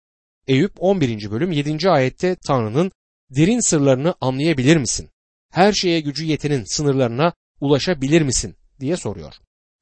Eyüp 0.46 0.72
11. 0.78 1.30
bölüm 1.30 1.52
7. 1.52 1.90
ayette 1.90 2.36
Tanrı'nın 2.46 2.92
derin 3.30 3.60
sırlarını 3.60 4.14
anlayabilir 4.20 4.76
misin? 4.76 5.10
Her 5.50 5.72
şeye 5.72 6.00
gücü 6.00 6.24
yetenin 6.24 6.64
sınırlarına 6.64 7.32
ulaşabilir 7.60 8.22
misin 8.22 8.56
diye 8.80 8.96
soruyor. 8.96 9.34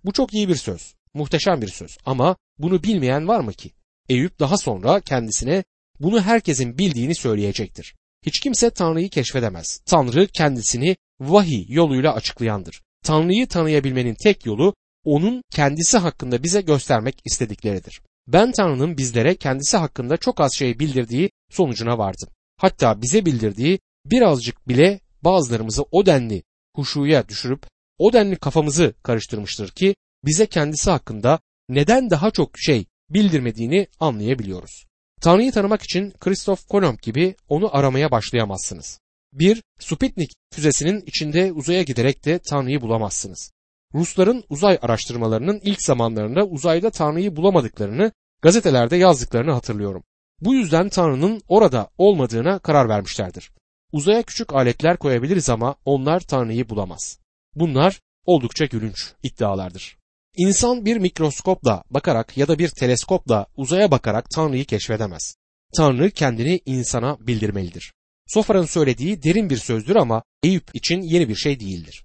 Bu 0.04 0.12
çok 0.12 0.34
iyi 0.34 0.48
bir 0.48 0.56
söz, 0.56 0.94
muhteşem 1.14 1.62
bir 1.62 1.68
söz 1.68 1.98
ama 2.06 2.36
bunu 2.58 2.82
bilmeyen 2.82 3.28
var 3.28 3.40
mı 3.40 3.52
ki? 3.52 3.70
Eyüp 4.08 4.40
daha 4.40 4.56
sonra 4.56 5.00
kendisine 5.00 5.64
bunu 6.00 6.22
herkesin 6.22 6.78
bildiğini 6.78 7.14
söyleyecektir. 7.14 7.94
Hiç 8.26 8.40
kimse 8.40 8.70
Tanrı'yı 8.70 9.10
keşfedemez. 9.10 9.80
Tanrı 9.86 10.26
kendisini 10.26 10.96
vahiy 11.20 11.64
yoluyla 11.68 12.14
açıklayandır. 12.14 12.82
Tanrı'yı 13.04 13.48
tanıyabilmenin 13.48 14.14
tek 14.14 14.46
yolu 14.46 14.74
onun 15.04 15.42
kendisi 15.50 15.98
hakkında 15.98 16.42
bize 16.42 16.60
göstermek 16.60 17.20
istedikleridir. 17.24 18.02
Ben 18.26 18.52
Tanrı'nın 18.52 18.96
bizlere 18.96 19.34
kendisi 19.34 19.76
hakkında 19.76 20.16
çok 20.16 20.40
az 20.40 20.54
şey 20.54 20.78
bildirdiği 20.78 21.30
sonucuna 21.50 21.98
vardım. 21.98 22.28
Hatta 22.56 23.02
bize 23.02 23.26
bildirdiği 23.26 23.78
birazcık 24.06 24.68
bile 24.68 25.00
bazılarımızı 25.22 25.82
o 25.90 26.06
denli 26.06 26.42
huşuya 26.76 27.28
düşürüp 27.28 27.66
o 27.98 28.12
denli 28.12 28.36
kafamızı 28.36 28.94
karıştırmıştır 29.02 29.70
ki 29.70 29.94
bize 30.24 30.46
kendisi 30.46 30.90
hakkında 30.90 31.38
neden 31.68 32.10
daha 32.10 32.30
çok 32.30 32.58
şey 32.58 32.86
bildirmediğini 33.10 33.86
anlayabiliyoruz. 34.00 34.86
Tanrı'yı 35.20 35.52
tanımak 35.52 35.82
için 35.82 36.10
Christoph 36.10 36.60
Kolomb 36.68 36.98
gibi 37.02 37.34
onu 37.48 37.76
aramaya 37.76 38.10
başlayamazsınız. 38.10 39.00
Bir 39.32 39.62
Sputnik 39.80 40.30
füzesinin 40.54 41.02
içinde 41.06 41.52
uzaya 41.52 41.82
giderek 41.82 42.24
de 42.24 42.38
Tanrı'yı 42.38 42.80
bulamazsınız. 42.80 43.52
Rusların 43.94 44.44
uzay 44.48 44.78
araştırmalarının 44.82 45.60
ilk 45.62 45.82
zamanlarında 45.82 46.44
uzayda 46.44 46.90
Tanrı'yı 46.90 47.36
bulamadıklarını 47.36 48.12
gazetelerde 48.42 48.96
yazdıklarını 48.96 49.52
hatırlıyorum. 49.52 50.02
Bu 50.40 50.54
yüzden 50.54 50.88
Tanrı'nın 50.88 51.42
orada 51.48 51.90
olmadığına 51.98 52.58
karar 52.58 52.88
vermişlerdir. 52.88 53.50
Uzaya 53.92 54.22
küçük 54.22 54.54
aletler 54.54 54.96
koyabiliriz 54.96 55.48
ama 55.50 55.74
onlar 55.84 56.20
Tanrı'yı 56.20 56.68
bulamaz. 56.68 57.18
Bunlar 57.54 58.00
oldukça 58.26 58.64
gülünç 58.64 59.12
iddialardır. 59.22 59.99
İnsan 60.36 60.84
bir 60.84 60.96
mikroskopla 60.96 61.82
bakarak 61.90 62.36
ya 62.36 62.48
da 62.48 62.58
bir 62.58 62.68
teleskopla 62.68 63.46
uzaya 63.56 63.90
bakarak 63.90 64.30
Tanrı'yı 64.30 64.64
keşfedemez. 64.64 65.34
Tanrı 65.76 66.10
kendini 66.10 66.60
insana 66.66 67.18
bildirmelidir. 67.20 67.92
Sofar'ın 68.26 68.64
söylediği 68.64 69.22
derin 69.22 69.50
bir 69.50 69.56
sözdür 69.56 69.96
ama 69.96 70.22
Eyüp 70.42 70.64
için 70.74 71.02
yeni 71.02 71.28
bir 71.28 71.34
şey 71.34 71.60
değildir. 71.60 72.04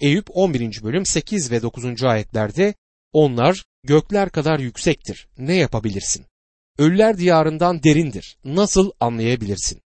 Eyüp 0.00 0.26
11. 0.28 0.82
bölüm 0.82 1.06
8 1.06 1.50
ve 1.50 1.62
9. 1.62 2.04
ayetlerde 2.04 2.74
onlar 3.12 3.64
gökler 3.84 4.30
kadar 4.30 4.58
yüksektir. 4.58 5.28
Ne 5.38 5.56
yapabilirsin? 5.56 6.26
Ölüler 6.78 7.18
diyarından 7.18 7.82
derindir. 7.82 8.36
Nasıl 8.44 8.90
anlayabilirsin? 9.00 9.80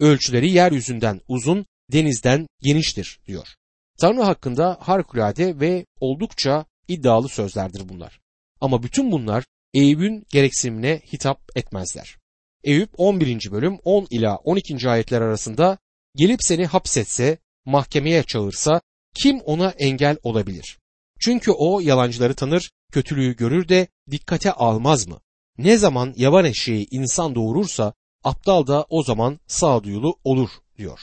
Ölçüleri 0.00 0.50
yeryüzünden 0.50 1.20
uzun, 1.28 1.66
denizden 1.92 2.46
geniştir 2.62 3.20
diyor. 3.26 3.46
Tanrı 4.00 4.22
hakkında 4.22 4.78
harikulade 4.80 5.60
ve 5.60 5.86
oldukça 6.00 6.64
iddialı 6.90 7.28
sözlerdir 7.28 7.88
bunlar. 7.88 8.20
Ama 8.60 8.82
bütün 8.82 9.12
bunlar 9.12 9.44
Eyüp'ün 9.74 10.26
gereksinimine 10.30 11.02
hitap 11.12 11.40
etmezler. 11.56 12.16
Eyüp 12.64 12.90
11. 12.96 13.52
bölüm 13.52 13.78
10 13.84 14.06
ila 14.10 14.36
12. 14.36 14.88
ayetler 14.88 15.20
arasında 15.20 15.78
gelip 16.16 16.40
seni 16.42 16.66
hapsetse, 16.66 17.38
mahkemeye 17.64 18.22
çağırsa 18.22 18.80
kim 19.14 19.40
ona 19.40 19.70
engel 19.78 20.16
olabilir? 20.22 20.78
Çünkü 21.20 21.50
o 21.50 21.80
yalancıları 21.80 22.34
tanır, 22.34 22.70
kötülüğü 22.92 23.36
görür 23.36 23.68
de 23.68 23.86
dikkate 24.10 24.52
almaz 24.52 25.08
mı? 25.08 25.20
Ne 25.58 25.76
zaman 25.76 26.14
yaban 26.16 26.44
eşeği 26.44 26.86
insan 26.90 27.34
doğurursa 27.34 27.94
aptal 28.24 28.66
da 28.66 28.86
o 28.88 29.02
zaman 29.02 29.40
sağduyulu 29.46 30.18
olur 30.24 30.50
diyor. 30.78 31.00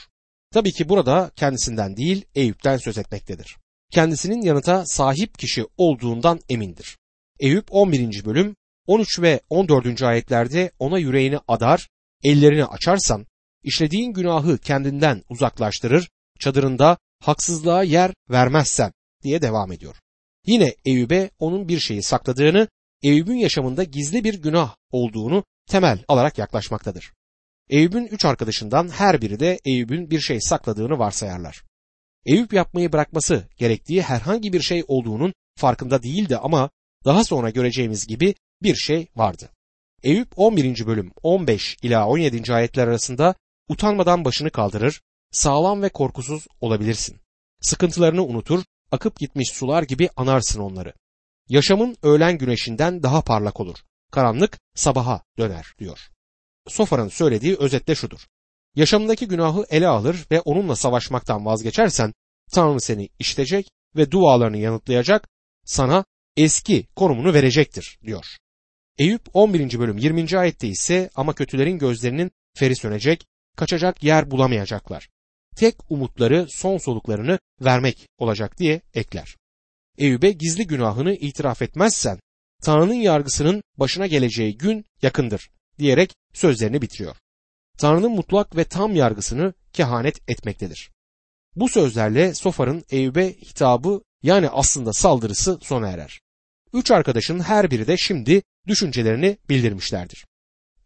Tabii 0.52 0.72
ki 0.72 0.88
burada 0.88 1.30
kendisinden 1.36 1.96
değil 1.96 2.24
Eyüp'ten 2.34 2.76
söz 2.76 2.98
etmektedir. 2.98 3.56
Kendisinin 3.90 4.42
yanıta 4.42 4.86
sahip 4.86 5.38
kişi 5.38 5.66
olduğundan 5.76 6.40
emindir. 6.48 6.98
Eyüp 7.40 7.66
11. 7.70 8.24
bölüm 8.24 8.56
13 8.86 9.20
ve 9.20 9.40
14. 9.50 10.02
ayetlerde 10.02 10.70
ona 10.78 10.98
yüreğini 10.98 11.38
adar, 11.48 11.88
ellerini 12.24 12.64
açarsan, 12.64 13.26
işlediğin 13.62 14.12
günahı 14.12 14.58
kendinden 14.58 15.22
uzaklaştırır, 15.28 16.10
çadırında 16.38 16.98
haksızlığa 17.20 17.82
yer 17.82 18.14
vermezsen 18.30 18.92
diye 19.22 19.42
devam 19.42 19.72
ediyor. 19.72 19.96
Yine 20.46 20.74
Eyüp'e 20.84 21.30
onun 21.38 21.68
bir 21.68 21.78
şeyi 21.78 22.02
sakladığını, 22.02 22.68
Eyüp'ün 23.02 23.36
yaşamında 23.36 23.84
gizli 23.84 24.24
bir 24.24 24.34
günah 24.34 24.74
olduğunu 24.90 25.44
temel 25.68 26.04
alarak 26.08 26.38
yaklaşmaktadır. 26.38 27.12
Eyüp'ün 27.70 28.06
üç 28.06 28.24
arkadaşından 28.24 28.88
her 28.88 29.22
biri 29.22 29.40
de 29.40 29.58
Eyüp'ün 29.64 30.10
bir 30.10 30.20
şey 30.20 30.40
sakladığını 30.40 30.98
varsayarlar. 30.98 31.67
Eyüp 32.26 32.52
yapmayı 32.52 32.92
bırakması 32.92 33.48
gerektiği 33.56 34.02
herhangi 34.02 34.52
bir 34.52 34.60
şey 34.60 34.84
olduğunun 34.88 35.32
farkında 35.56 36.02
değildi 36.02 36.36
ama 36.36 36.70
daha 37.04 37.24
sonra 37.24 37.50
göreceğimiz 37.50 38.06
gibi 38.06 38.34
bir 38.62 38.74
şey 38.74 39.08
vardı. 39.16 39.50
Eyüp 40.02 40.28
11. 40.36 40.86
bölüm 40.86 41.12
15 41.22 41.76
ila 41.82 42.06
17. 42.06 42.54
ayetler 42.54 42.88
arasında 42.88 43.34
utanmadan 43.68 44.24
başını 44.24 44.50
kaldırır, 44.50 45.00
sağlam 45.32 45.82
ve 45.82 45.88
korkusuz 45.88 46.46
olabilirsin. 46.60 47.16
Sıkıntılarını 47.60 48.24
unutur, 48.24 48.64
akıp 48.90 49.18
gitmiş 49.18 49.50
sular 49.50 49.82
gibi 49.82 50.08
anarsın 50.16 50.60
onları. 50.60 50.92
Yaşamın 51.48 51.96
öğlen 52.02 52.38
güneşinden 52.38 53.02
daha 53.02 53.22
parlak 53.22 53.60
olur. 53.60 53.78
Karanlık 54.10 54.58
sabaha 54.74 55.22
döner 55.38 55.74
diyor. 55.78 56.08
Sofar'ın 56.68 57.08
söylediği 57.08 57.56
özetle 57.56 57.94
şudur. 57.94 58.26
Yaşamındaki 58.74 59.28
günahı 59.28 59.66
ele 59.70 59.88
alır 59.88 60.26
ve 60.30 60.40
onunla 60.40 60.76
savaşmaktan 60.76 61.46
vazgeçersen 61.46 62.14
Tanrı 62.52 62.80
seni 62.80 63.08
işitecek 63.18 63.68
ve 63.96 64.10
dualarını 64.10 64.56
yanıtlayacak, 64.58 65.28
sana 65.64 66.04
eski 66.36 66.86
konumunu 66.96 67.34
verecektir 67.34 67.98
diyor. 68.02 68.26
Eyüp 68.98 69.22
11. 69.32 69.78
bölüm 69.78 69.98
20. 69.98 70.38
ayette 70.38 70.68
ise 70.68 71.10
ama 71.14 71.34
kötülerin 71.34 71.78
gözlerinin 71.78 72.30
feri 72.54 72.76
sönecek, 72.76 73.26
kaçacak 73.56 74.04
yer 74.04 74.30
bulamayacaklar. 74.30 75.08
Tek 75.56 75.90
umutları 75.90 76.46
son 76.50 76.78
soluklarını 76.78 77.38
vermek 77.60 78.06
olacak 78.18 78.58
diye 78.58 78.80
ekler. 78.94 79.36
Eyüp'e 79.98 80.30
gizli 80.32 80.66
günahını 80.66 81.14
itiraf 81.14 81.62
etmezsen 81.62 82.18
Tanrı'nın 82.62 82.94
yargısının 82.94 83.62
başına 83.76 84.06
geleceği 84.06 84.58
gün 84.58 84.84
yakındır 85.02 85.50
diyerek 85.78 86.14
sözlerini 86.32 86.82
bitiriyor. 86.82 87.16
Tanrı'nın 87.78 88.12
mutlak 88.12 88.56
ve 88.56 88.64
tam 88.64 88.94
yargısını 88.94 89.54
kehanet 89.72 90.30
etmektedir. 90.30 90.90
Bu 91.56 91.68
sözlerle 91.68 92.34
Sofar'ın 92.34 92.84
Eyüp'e 92.90 93.32
hitabı 93.32 94.02
yani 94.22 94.48
aslında 94.48 94.92
saldırısı 94.92 95.58
sona 95.62 95.88
erer. 95.88 96.20
Üç 96.72 96.90
arkadaşın 96.90 97.40
her 97.40 97.70
biri 97.70 97.86
de 97.86 97.96
şimdi 97.96 98.42
düşüncelerini 98.66 99.38
bildirmişlerdir. 99.48 100.26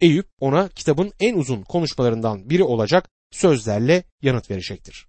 Eyüp 0.01 0.27
ona 0.41 0.69
kitabın 0.69 1.13
en 1.21 1.35
uzun 1.35 1.63
konuşmalarından 1.63 2.51
biri 2.51 2.63
olacak 2.63 3.09
sözlerle 3.31 4.05
yanıt 4.23 4.51
verecektir. 4.51 5.07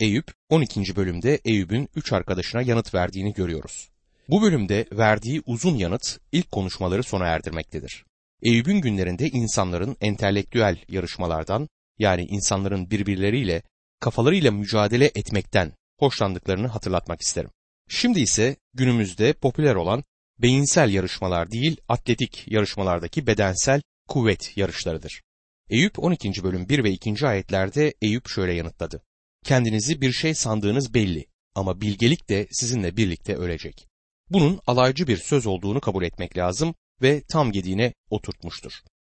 Eyüp 0.00 0.32
12. 0.48 0.96
bölümde 0.96 1.40
Eyüp'ün 1.44 1.88
üç 1.96 2.12
arkadaşına 2.12 2.62
yanıt 2.62 2.94
verdiğini 2.94 3.32
görüyoruz. 3.32 3.88
Bu 4.28 4.42
bölümde 4.42 4.86
verdiği 4.92 5.42
uzun 5.46 5.74
yanıt 5.74 6.18
ilk 6.32 6.52
konuşmaları 6.52 7.02
sona 7.02 7.26
erdirmektedir. 7.26 8.04
Eyüp'ün 8.42 8.80
günlerinde 8.80 9.28
insanların 9.28 9.96
entelektüel 10.00 10.76
yarışmalardan 10.88 11.68
yani 11.98 12.24
insanların 12.24 12.90
birbirleriyle 12.90 13.62
kafalarıyla 14.00 14.50
mücadele 14.50 15.10
etmekten 15.14 15.72
hoşlandıklarını 15.98 16.66
hatırlatmak 16.66 17.20
isterim. 17.20 17.50
Şimdi 17.88 18.20
ise 18.20 18.56
günümüzde 18.74 19.32
popüler 19.32 19.74
olan 19.74 20.04
beyinsel 20.38 20.90
yarışmalar 20.90 21.50
değil 21.50 21.76
atletik 21.88 22.44
yarışmalardaki 22.46 23.26
bedensel 23.26 23.82
kuvvet 24.08 24.56
yarışlarıdır. 24.56 25.22
Eyüp 25.70 25.98
12. 25.98 26.42
bölüm 26.42 26.68
1 26.68 26.84
ve 26.84 26.90
2. 26.90 27.26
ayetlerde 27.26 27.94
Eyüp 28.02 28.28
şöyle 28.28 28.52
yanıtladı. 28.52 29.02
Kendinizi 29.44 30.00
bir 30.00 30.12
şey 30.12 30.34
sandığınız 30.34 30.94
belli 30.94 31.26
ama 31.54 31.80
bilgelik 31.80 32.28
de 32.28 32.46
sizinle 32.50 32.96
birlikte 32.96 33.36
ölecek. 33.36 33.88
Bunun 34.30 34.60
alaycı 34.66 35.06
bir 35.06 35.16
söz 35.16 35.46
olduğunu 35.46 35.80
kabul 35.80 36.04
etmek 36.04 36.38
lazım 36.38 36.74
ve 37.02 37.22
tam 37.28 37.52
gediğine 37.52 37.94
oturtmuştur. 38.10 38.72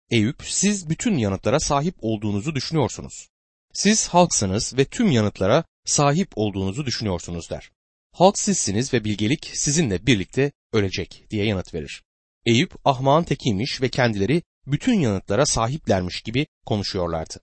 Eyüp 0.09 0.43
siz 0.43 0.89
bütün 0.89 1.17
yanıtlara 1.17 1.59
sahip 1.59 1.95
olduğunuzu 2.01 2.55
düşünüyorsunuz. 2.55 3.27
Siz 3.73 4.07
halksınız 4.07 4.77
ve 4.77 4.85
tüm 4.85 5.11
yanıtlara 5.11 5.63
sahip 5.85 6.29
olduğunuzu 6.35 6.85
düşünüyorsunuz 6.85 7.49
der. 7.49 7.71
Halk 8.13 8.39
sizsiniz 8.39 8.93
ve 8.93 9.03
bilgelik 9.03 9.51
sizinle 9.53 10.05
birlikte 10.05 10.51
ölecek 10.73 11.25
diye 11.29 11.45
yanıt 11.45 11.73
verir. 11.73 12.03
Eyüp 12.45 12.75
ahmağın 12.85 13.23
tekiymiş 13.23 13.81
ve 13.81 13.89
kendileri 13.89 14.41
bütün 14.67 14.99
yanıtlara 14.99 15.45
sahiplermiş 15.45 16.21
gibi 16.21 16.47
konuşuyorlardı. 16.65 17.39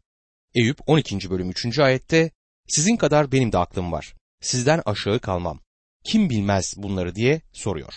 Eyüp 0.54 0.78
12. 0.86 1.30
bölüm 1.30 1.50
3. 1.50 1.78
ayette 1.78 2.30
sizin 2.68 2.96
kadar 2.96 3.32
benim 3.32 3.52
de 3.52 3.58
aklım 3.58 3.92
var. 3.92 4.14
Sizden 4.40 4.82
aşağı 4.86 5.18
kalmam. 5.20 5.60
Kim 6.04 6.30
bilmez 6.30 6.74
bunları 6.76 7.14
diye 7.14 7.40
soruyor. 7.52 7.94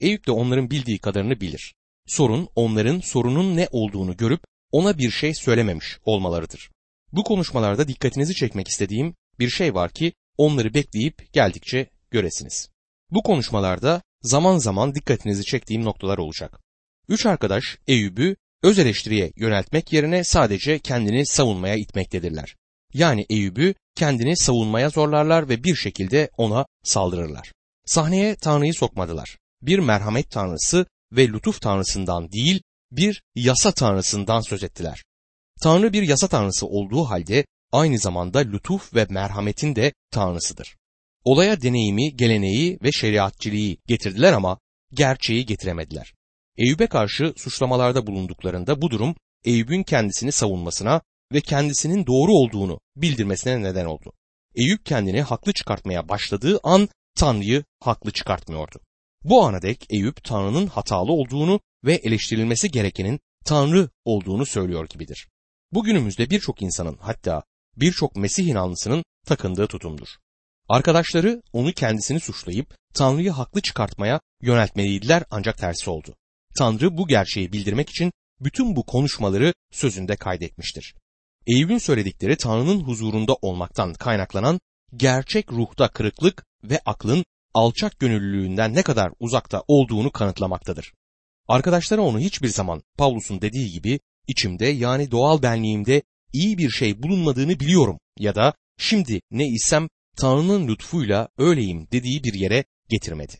Eyüp 0.00 0.26
de 0.26 0.32
onların 0.32 0.70
bildiği 0.70 0.98
kadarını 0.98 1.40
bilir. 1.40 1.74
Sorun 2.06 2.48
onların 2.54 3.00
sorunun 3.00 3.56
ne 3.56 3.68
olduğunu 3.70 4.16
görüp 4.16 4.40
ona 4.72 4.98
bir 4.98 5.10
şey 5.10 5.34
söylememiş 5.34 5.98
olmalarıdır. 6.04 6.70
Bu 7.12 7.24
konuşmalarda 7.24 7.88
dikkatinizi 7.88 8.34
çekmek 8.34 8.68
istediğim 8.68 9.14
bir 9.38 9.48
şey 9.48 9.74
var 9.74 9.90
ki 9.90 10.12
onları 10.36 10.74
bekleyip 10.74 11.32
geldikçe 11.32 11.90
göresiniz. 12.10 12.68
Bu 13.10 13.22
konuşmalarda 13.22 14.02
zaman 14.22 14.58
zaman 14.58 14.94
dikkatinizi 14.94 15.44
çektiğim 15.44 15.84
noktalar 15.84 16.18
olacak. 16.18 16.60
Üç 17.08 17.26
arkadaş 17.26 17.78
Eyüp'ü 17.86 18.36
öz 18.62 18.78
eleştiriye 18.78 19.32
yöneltmek 19.36 19.92
yerine 19.92 20.24
sadece 20.24 20.78
kendini 20.78 21.26
savunmaya 21.26 21.74
itmektedirler. 21.74 22.56
Yani 22.94 23.26
Eyüp'ü 23.30 23.74
kendini 23.94 24.36
savunmaya 24.36 24.90
zorlarlar 24.90 25.48
ve 25.48 25.64
bir 25.64 25.74
şekilde 25.74 26.30
ona 26.36 26.66
saldırırlar. 26.82 27.52
Sahneye 27.84 28.36
Tanrı'yı 28.36 28.74
sokmadılar. 28.74 29.38
Bir 29.62 29.78
merhamet 29.78 30.30
tanrısı 30.30 30.86
ve 31.12 31.28
lütuf 31.28 31.60
tanrısından 31.60 32.32
değil, 32.32 32.62
bir 32.90 33.22
yasa 33.34 33.72
tanrısından 33.72 34.40
söz 34.40 34.64
ettiler. 34.64 35.04
Tanrı 35.62 35.92
bir 35.92 36.02
yasa 36.02 36.28
tanrısı 36.28 36.66
olduğu 36.66 37.04
halde 37.04 37.46
aynı 37.72 37.98
zamanda 37.98 38.38
lütuf 38.38 38.94
ve 38.94 39.06
merhametin 39.10 39.76
de 39.76 39.92
tanrısıdır. 40.10 40.76
Olaya 41.24 41.62
deneyimi, 41.62 42.16
geleneği 42.16 42.78
ve 42.82 42.92
şeriatçiliği 42.92 43.78
getirdiler 43.86 44.32
ama 44.32 44.58
gerçeği 44.92 45.46
getiremediler. 45.46 46.14
Eyüp'e 46.56 46.86
karşı 46.86 47.34
suçlamalarda 47.36 48.06
bulunduklarında 48.06 48.82
bu 48.82 48.90
durum 48.90 49.14
Eyüp'ün 49.44 49.82
kendisini 49.82 50.32
savunmasına 50.32 51.00
ve 51.32 51.40
kendisinin 51.40 52.06
doğru 52.06 52.32
olduğunu 52.32 52.80
bildirmesine 52.96 53.62
neden 53.62 53.84
oldu. 53.84 54.12
Eyüp 54.54 54.86
kendini 54.86 55.22
haklı 55.22 55.52
çıkartmaya 55.52 56.08
başladığı 56.08 56.60
an 56.62 56.88
Tanrı'yı 57.18 57.64
haklı 57.80 58.10
çıkartmıyordu. 58.10 58.80
Bu 59.28 59.44
ana 59.44 59.62
dek 59.62 59.86
Eyüp 59.90 60.24
Tanrı'nın 60.24 60.66
hatalı 60.66 61.12
olduğunu 61.12 61.60
ve 61.84 61.94
eleştirilmesi 61.94 62.70
gerekenin 62.70 63.20
Tanrı 63.44 63.88
olduğunu 64.04 64.46
söylüyor 64.46 64.88
gibidir. 64.88 65.28
Bugünümüzde 65.72 66.30
birçok 66.30 66.62
insanın 66.62 66.96
hatta 67.00 67.42
birçok 67.76 68.16
Mesih 68.16 68.46
inanlısının 68.46 69.04
takındığı 69.26 69.66
tutumdur. 69.66 70.08
Arkadaşları 70.68 71.42
onu 71.52 71.72
kendisini 71.72 72.20
suçlayıp 72.20 72.74
Tanrı'yı 72.94 73.30
haklı 73.30 73.60
çıkartmaya 73.62 74.20
yöneltmeliydiler 74.42 75.24
ancak 75.30 75.58
tersi 75.58 75.90
oldu. 75.90 76.16
Tanrı 76.58 76.98
bu 76.98 77.08
gerçeği 77.08 77.52
bildirmek 77.52 77.90
için 77.90 78.12
bütün 78.40 78.76
bu 78.76 78.86
konuşmaları 78.86 79.54
sözünde 79.72 80.16
kaydetmiştir. 80.16 80.94
Eyüp'ün 81.46 81.78
söyledikleri 81.78 82.36
Tanrı'nın 82.36 82.80
huzurunda 82.80 83.34
olmaktan 83.34 83.94
kaynaklanan 83.94 84.60
gerçek 84.96 85.52
ruhta 85.52 85.88
kırıklık 85.88 86.46
ve 86.64 86.80
aklın 86.84 87.24
alçak 87.56 87.98
gönüllülüğünden 88.00 88.74
ne 88.74 88.82
kadar 88.82 89.12
uzakta 89.20 89.62
olduğunu 89.68 90.10
kanıtlamaktadır. 90.10 90.92
Arkadaşları 91.48 92.02
onu 92.02 92.18
hiçbir 92.18 92.48
zaman 92.48 92.82
Pavlus'un 92.98 93.40
dediği 93.40 93.70
gibi 93.72 94.00
içimde 94.26 94.66
yani 94.66 95.10
doğal 95.10 95.42
benliğimde 95.42 96.02
iyi 96.32 96.58
bir 96.58 96.70
şey 96.70 97.02
bulunmadığını 97.02 97.60
biliyorum 97.60 97.98
ya 98.18 98.34
da 98.34 98.54
şimdi 98.78 99.20
ne 99.30 99.46
isem 99.48 99.88
Tanrı'nın 100.16 100.68
lütfuyla 100.68 101.28
öyleyim 101.38 101.88
dediği 101.92 102.24
bir 102.24 102.34
yere 102.34 102.64
getirmedi. 102.88 103.34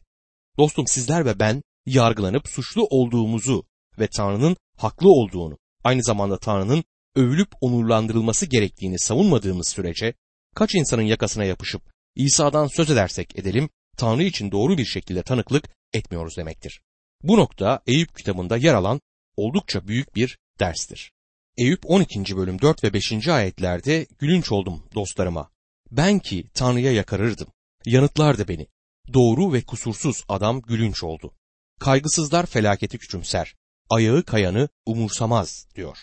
Dostum 0.59 0.87
sizler 0.87 1.25
ve 1.25 1.39
ben 1.39 1.63
yargılanıp 1.87 2.49
suçlu 2.49 2.87
olduğumuzu 2.91 3.67
ve 3.99 4.09
Tanrı'nın 4.17 4.57
haklı 4.77 5.11
olduğunu, 5.11 5.59
aynı 5.85 6.03
zamanda 6.03 6.39
Tanrı'nın 6.39 6.85
övülüp 7.17 7.49
onurlandırılması 7.61 8.47
gerektiğini 8.47 8.99
savunmadığımız 8.99 9.69
sürece 9.69 10.15
kaç 10.55 10.75
insanın 10.75 11.03
yakasına 11.03 11.45
yapışıp 11.45 11.83
İsa'dan 12.15 12.67
söz 12.67 12.91
edersek 12.91 13.39
edelim 13.39 13.69
Tanrı 13.97 14.23
için 14.23 14.51
doğru 14.51 14.79
bir 14.79 14.85
şekilde 14.85 15.23
tanıklık 15.23 15.69
etmiyoruz 15.93 16.37
demektir. 16.37 16.81
Bu 17.23 17.37
nokta 17.37 17.81
Eyüp 17.87 18.17
kitabında 18.17 18.57
yer 18.57 18.75
alan 18.75 19.01
oldukça 19.37 19.89
büyük 19.89 20.17
bir 20.17 20.39
derstir. 20.61 21.13
Eyüp 21.57 21.81
12. 21.85 22.37
bölüm 22.37 22.61
4 22.61 22.85
ve 22.85 22.93
5. 22.93 23.29
ayetlerde 23.29 24.07
gülünç 24.19 24.53
oldum 24.53 24.89
dostlarıma. 24.95 25.51
Ben 25.91 26.19
ki 26.19 26.45
Tanrı'ya 26.55 26.93
yakarırdım. 26.93 27.49
Yanıtlardı 27.87 28.49
beni. 28.49 28.67
Doğru 29.13 29.53
ve 29.53 29.63
kusursuz 29.63 30.25
adam 30.29 30.63
gülünç 30.63 31.05
oldu. 31.05 31.35
Kaygısızlar 31.81 32.47
felaketi 32.47 32.99
küçümser. 32.99 33.55
Ayağı 33.91 34.23
kayanı 34.23 34.69
umursamaz 34.87 35.67
diyor. 35.75 35.99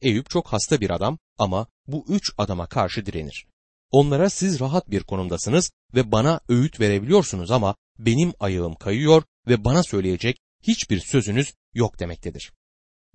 Eyüp 0.00 0.30
çok 0.30 0.46
hasta 0.46 0.80
bir 0.80 0.90
adam 0.90 1.18
ama 1.38 1.66
bu 1.86 2.04
üç 2.08 2.32
adama 2.38 2.66
karşı 2.66 3.06
direnir. 3.06 3.46
Onlara 3.92 4.30
siz 4.30 4.60
rahat 4.60 4.90
bir 4.90 5.02
konumdasınız 5.02 5.72
ve 5.94 6.12
bana 6.12 6.40
öğüt 6.48 6.80
verebiliyorsunuz 6.80 7.50
ama 7.50 7.74
benim 7.98 8.32
ayağım 8.40 8.74
kayıyor 8.74 9.22
ve 9.48 9.64
bana 9.64 9.82
söyleyecek 9.82 10.36
hiçbir 10.62 11.00
sözünüz 11.00 11.54
yok 11.74 12.00
demektedir. 12.00 12.52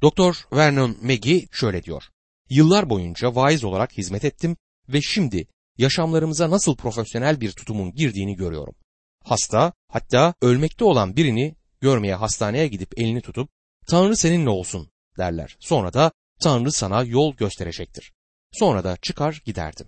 Doktor 0.02 0.36
Vernon 0.54 0.98
Maggie 1.02 1.48
şöyle 1.52 1.84
diyor. 1.84 2.04
Yıllar 2.50 2.90
boyunca 2.90 3.36
vaiz 3.36 3.64
olarak 3.64 3.98
hizmet 3.98 4.26
ettim 4.26 4.58
ve 4.90 5.02
şimdi 5.02 5.48
yaşamlarımıza 5.78 6.50
nasıl 6.50 6.76
profesyonel 6.76 7.42
bir 7.42 7.52
tutumun 7.52 7.92
girdiğini 7.92 8.36
görüyorum. 8.36 8.76
Hasta, 9.24 9.74
hatta 9.88 10.34
ölmekte 10.42 10.86
olan 10.86 11.16
birini 11.16 11.56
görmeye 11.82 12.16
hastaneye 12.16 12.68
gidip 12.68 13.00
elini 13.00 13.22
tutup 13.22 13.50
Tanrı 13.88 14.18
seninle 14.18 14.50
olsun 14.50 14.92
derler. 15.18 15.58
Sonra 15.60 15.94
da 15.94 16.12
Tanrı 16.42 16.72
sana 16.72 17.04
yol 17.04 17.36
gösterecektir. 17.36 18.14
Sonra 18.52 18.84
da 18.84 18.98
çıkar 19.02 19.42
giderdim. 19.46 19.88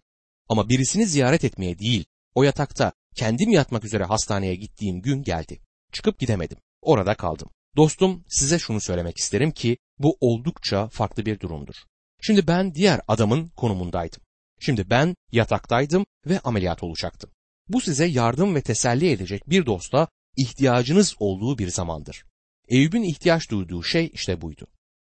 Ama 0.50 0.70
birisini 0.70 1.06
ziyaret 1.06 1.44
etmeye 1.44 1.80
değil, 1.80 2.06
o 2.36 2.44
yatakta 2.44 2.92
kendim 3.16 3.50
yatmak 3.50 3.86
üzere 3.86 4.04
hastaneye 4.04 4.56
gittiğim 4.56 5.02
gün 5.02 5.24
geldi. 5.24 5.60
Çıkıp 5.92 6.20
gidemedim. 6.20 6.58
Orada 6.82 7.16
kaldım. 7.16 7.50
Dostum 7.76 8.24
size 8.28 8.60
şunu 8.60 8.82
söylemek 8.82 9.18
isterim 9.18 9.52
ki 9.52 9.78
bu 10.00 10.18
oldukça 10.20 10.88
farklı 10.88 11.26
bir 11.26 11.40
durumdur. 11.40 11.76
Şimdi 12.22 12.48
ben 12.48 12.74
diğer 12.76 13.02
adamın 13.08 13.50
konumundaydım. 13.50 14.22
Şimdi 14.60 14.90
ben 14.90 15.16
yataktaydım 15.32 16.06
ve 16.26 16.40
ameliyat 16.40 16.84
olacaktım. 16.84 17.32
Bu 17.68 17.82
size 17.82 18.06
yardım 18.06 18.56
ve 18.56 18.62
teselli 18.62 19.12
edecek 19.12 19.50
bir 19.50 19.66
dosta 19.66 20.08
ihtiyacınız 20.38 21.16
olduğu 21.20 21.58
bir 21.58 21.68
zamandır. 21.68 22.26
Eyüp'ün 22.68 23.04
ihtiyaç 23.04 23.52
duyduğu 23.52 23.84
şey 23.84 24.12
işte 24.14 24.42
buydu. 24.42 24.68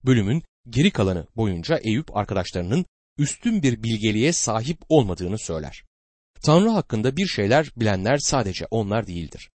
Bölümün 0.05 0.43
geri 0.69 0.91
kalanı 0.91 1.27
boyunca 1.37 1.77
Eyüp 1.77 2.17
arkadaşlarının 2.17 2.87
üstün 3.19 3.63
bir 3.63 3.83
bilgeliğe 3.83 4.33
sahip 4.33 4.79
olmadığını 4.89 5.39
söyler. 5.39 5.85
Tanrı 6.43 6.69
hakkında 6.69 7.17
bir 7.17 7.27
şeyler 7.27 7.71
bilenler 7.77 8.19
sadece 8.19 8.67
onlar 8.71 9.07
değildir. 9.07 9.51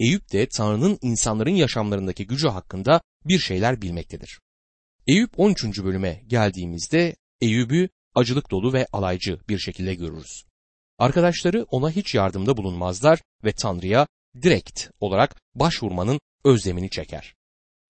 Eyüp 0.00 0.32
de 0.32 0.48
Tanrı'nın 0.48 0.98
insanların 1.02 1.54
yaşamlarındaki 1.54 2.26
gücü 2.26 2.48
hakkında 2.48 3.00
bir 3.24 3.38
şeyler 3.38 3.82
bilmektedir. 3.82 4.40
Eyüp 5.06 5.30
13. 5.40 5.64
bölüme 5.64 6.22
geldiğimizde 6.26 7.16
Eyüp'ü 7.40 7.88
acılık 8.14 8.50
dolu 8.50 8.72
ve 8.72 8.86
alaycı 8.92 9.38
bir 9.48 9.58
şekilde 9.58 9.94
görürüz. 9.94 10.44
Arkadaşları 10.98 11.66
ona 11.70 11.90
hiç 11.90 12.14
yardımda 12.14 12.56
bulunmazlar 12.56 13.20
ve 13.44 13.52
Tanrı'ya 13.52 14.06
direkt 14.42 14.88
olarak 15.00 15.40
başvurmanın 15.54 16.20
özlemini 16.44 16.90
çeker. 16.90 17.34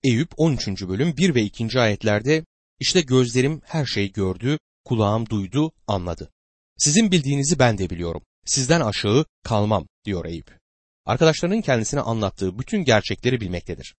Eyüp 0.02 0.28
13. 0.36 0.68
bölüm 0.68 1.16
1 1.16 1.34
ve 1.34 1.42
2. 1.42 1.80
ayetlerde 1.80 2.44
işte 2.80 3.00
gözlerim 3.00 3.60
her 3.64 3.86
şeyi 3.86 4.12
gördü, 4.12 4.58
kulağım 4.84 5.28
duydu, 5.28 5.72
anladı. 5.86 6.30
Sizin 6.78 7.12
bildiğinizi 7.12 7.58
ben 7.58 7.78
de 7.78 7.90
biliyorum. 7.90 8.22
Sizden 8.44 8.80
aşağı 8.80 9.24
kalmam 9.42 9.86
diyor 10.04 10.24
Eyüp. 10.24 10.58
Arkadaşlarının 11.06 11.60
kendisine 11.60 12.00
anlattığı 12.00 12.58
bütün 12.58 12.84
gerçekleri 12.84 13.40
bilmektedir. 13.40 13.94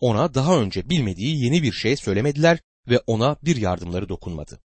Ona 0.00 0.34
daha 0.34 0.60
önce 0.60 0.90
bilmediği 0.90 1.44
yeni 1.44 1.62
bir 1.62 1.72
şey 1.72 1.96
söylemediler 1.96 2.58
ve 2.88 2.98
ona 3.06 3.36
bir 3.42 3.56
yardımları 3.56 4.08
dokunmadı. 4.08 4.60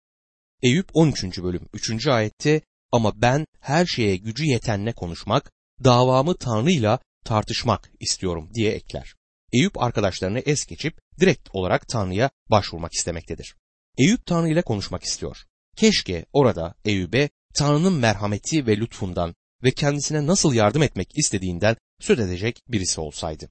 Eyüp 0.62 0.90
13. 0.94 1.24
bölüm 1.24 1.70
3. 1.74 2.08
ayette 2.08 2.62
ama 2.92 3.22
ben 3.22 3.46
her 3.60 3.86
şeye 3.86 4.16
gücü 4.16 4.46
yetenle 4.46 4.94
konuşmak, 4.94 5.52
davamı 5.84 6.38
Tanrı'yla 6.38 7.00
tartışmak 7.26 7.92
istiyorum 8.00 8.50
diye 8.54 8.72
ekler. 8.72 9.16
Eyüp 9.54 9.82
arkadaşlarını 9.82 10.40
es 10.40 10.66
geçip 10.66 11.00
direkt 11.20 11.50
olarak 11.54 11.88
Tanrı'ya 11.88 12.30
başvurmak 12.52 12.94
istemektedir. 12.94 13.56
Eyüp 13.98 14.26
Tanrı 14.26 14.50
ile 14.50 14.62
konuşmak 14.62 15.04
istiyor. 15.04 15.46
Keşke 15.76 16.26
orada 16.34 16.76
Eyüp'e 16.86 17.30
Tanrı'nın 17.54 17.94
merhameti 17.94 18.68
ve 18.68 18.78
lütfundan 18.78 19.36
ve 19.64 19.72
kendisine 19.72 20.28
nasıl 20.28 20.54
yardım 20.54 20.84
etmek 20.84 21.18
istediğinden 21.18 21.76
söz 22.00 22.20
edecek 22.20 22.62
birisi 22.68 23.02
olsaydı. 23.02 23.50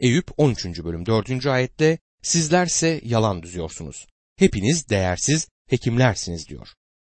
Eyüp 0.00 0.30
13. 0.36 0.64
bölüm 0.66 1.06
4. 1.06 1.46
ayette 1.46 1.98
sizlerse 2.22 3.00
yalan 3.04 3.42
düzüyorsunuz. 3.42 4.06
Hepiniz 4.36 4.88
değersiz 4.88 5.48
hekimlersiniz 5.66 6.48
diyor. 6.48 6.68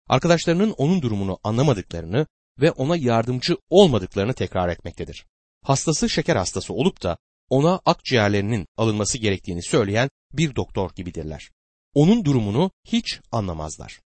Arkadaşlarının 0.09 0.71
onun 0.71 1.03
durumunu 1.03 1.39
anlamadıklarını 1.43 2.27
ve 2.61 2.71
ona 2.71 2.97
yardımcı 2.97 3.57
olmadıklarını 3.71 4.35
tekrar 4.35 4.69
etmektedir. 4.69 5.27
Hastası 5.63 6.09
şeker 6.09 6.37
hastası 6.37 6.75
olup 6.75 7.03
da 7.03 7.17
ona 7.49 7.81
akciğerlerinin 7.85 8.67
alınması 8.77 9.19
gerektiğini 9.19 9.63
söyleyen 9.63 10.11
bir 10.33 10.57
doktor 10.57 10.91
gibidirler. 10.97 11.51
Onun 11.95 12.25
durumunu 12.25 12.71
hiç 12.85 13.21
anlamazlar. 13.33 14.01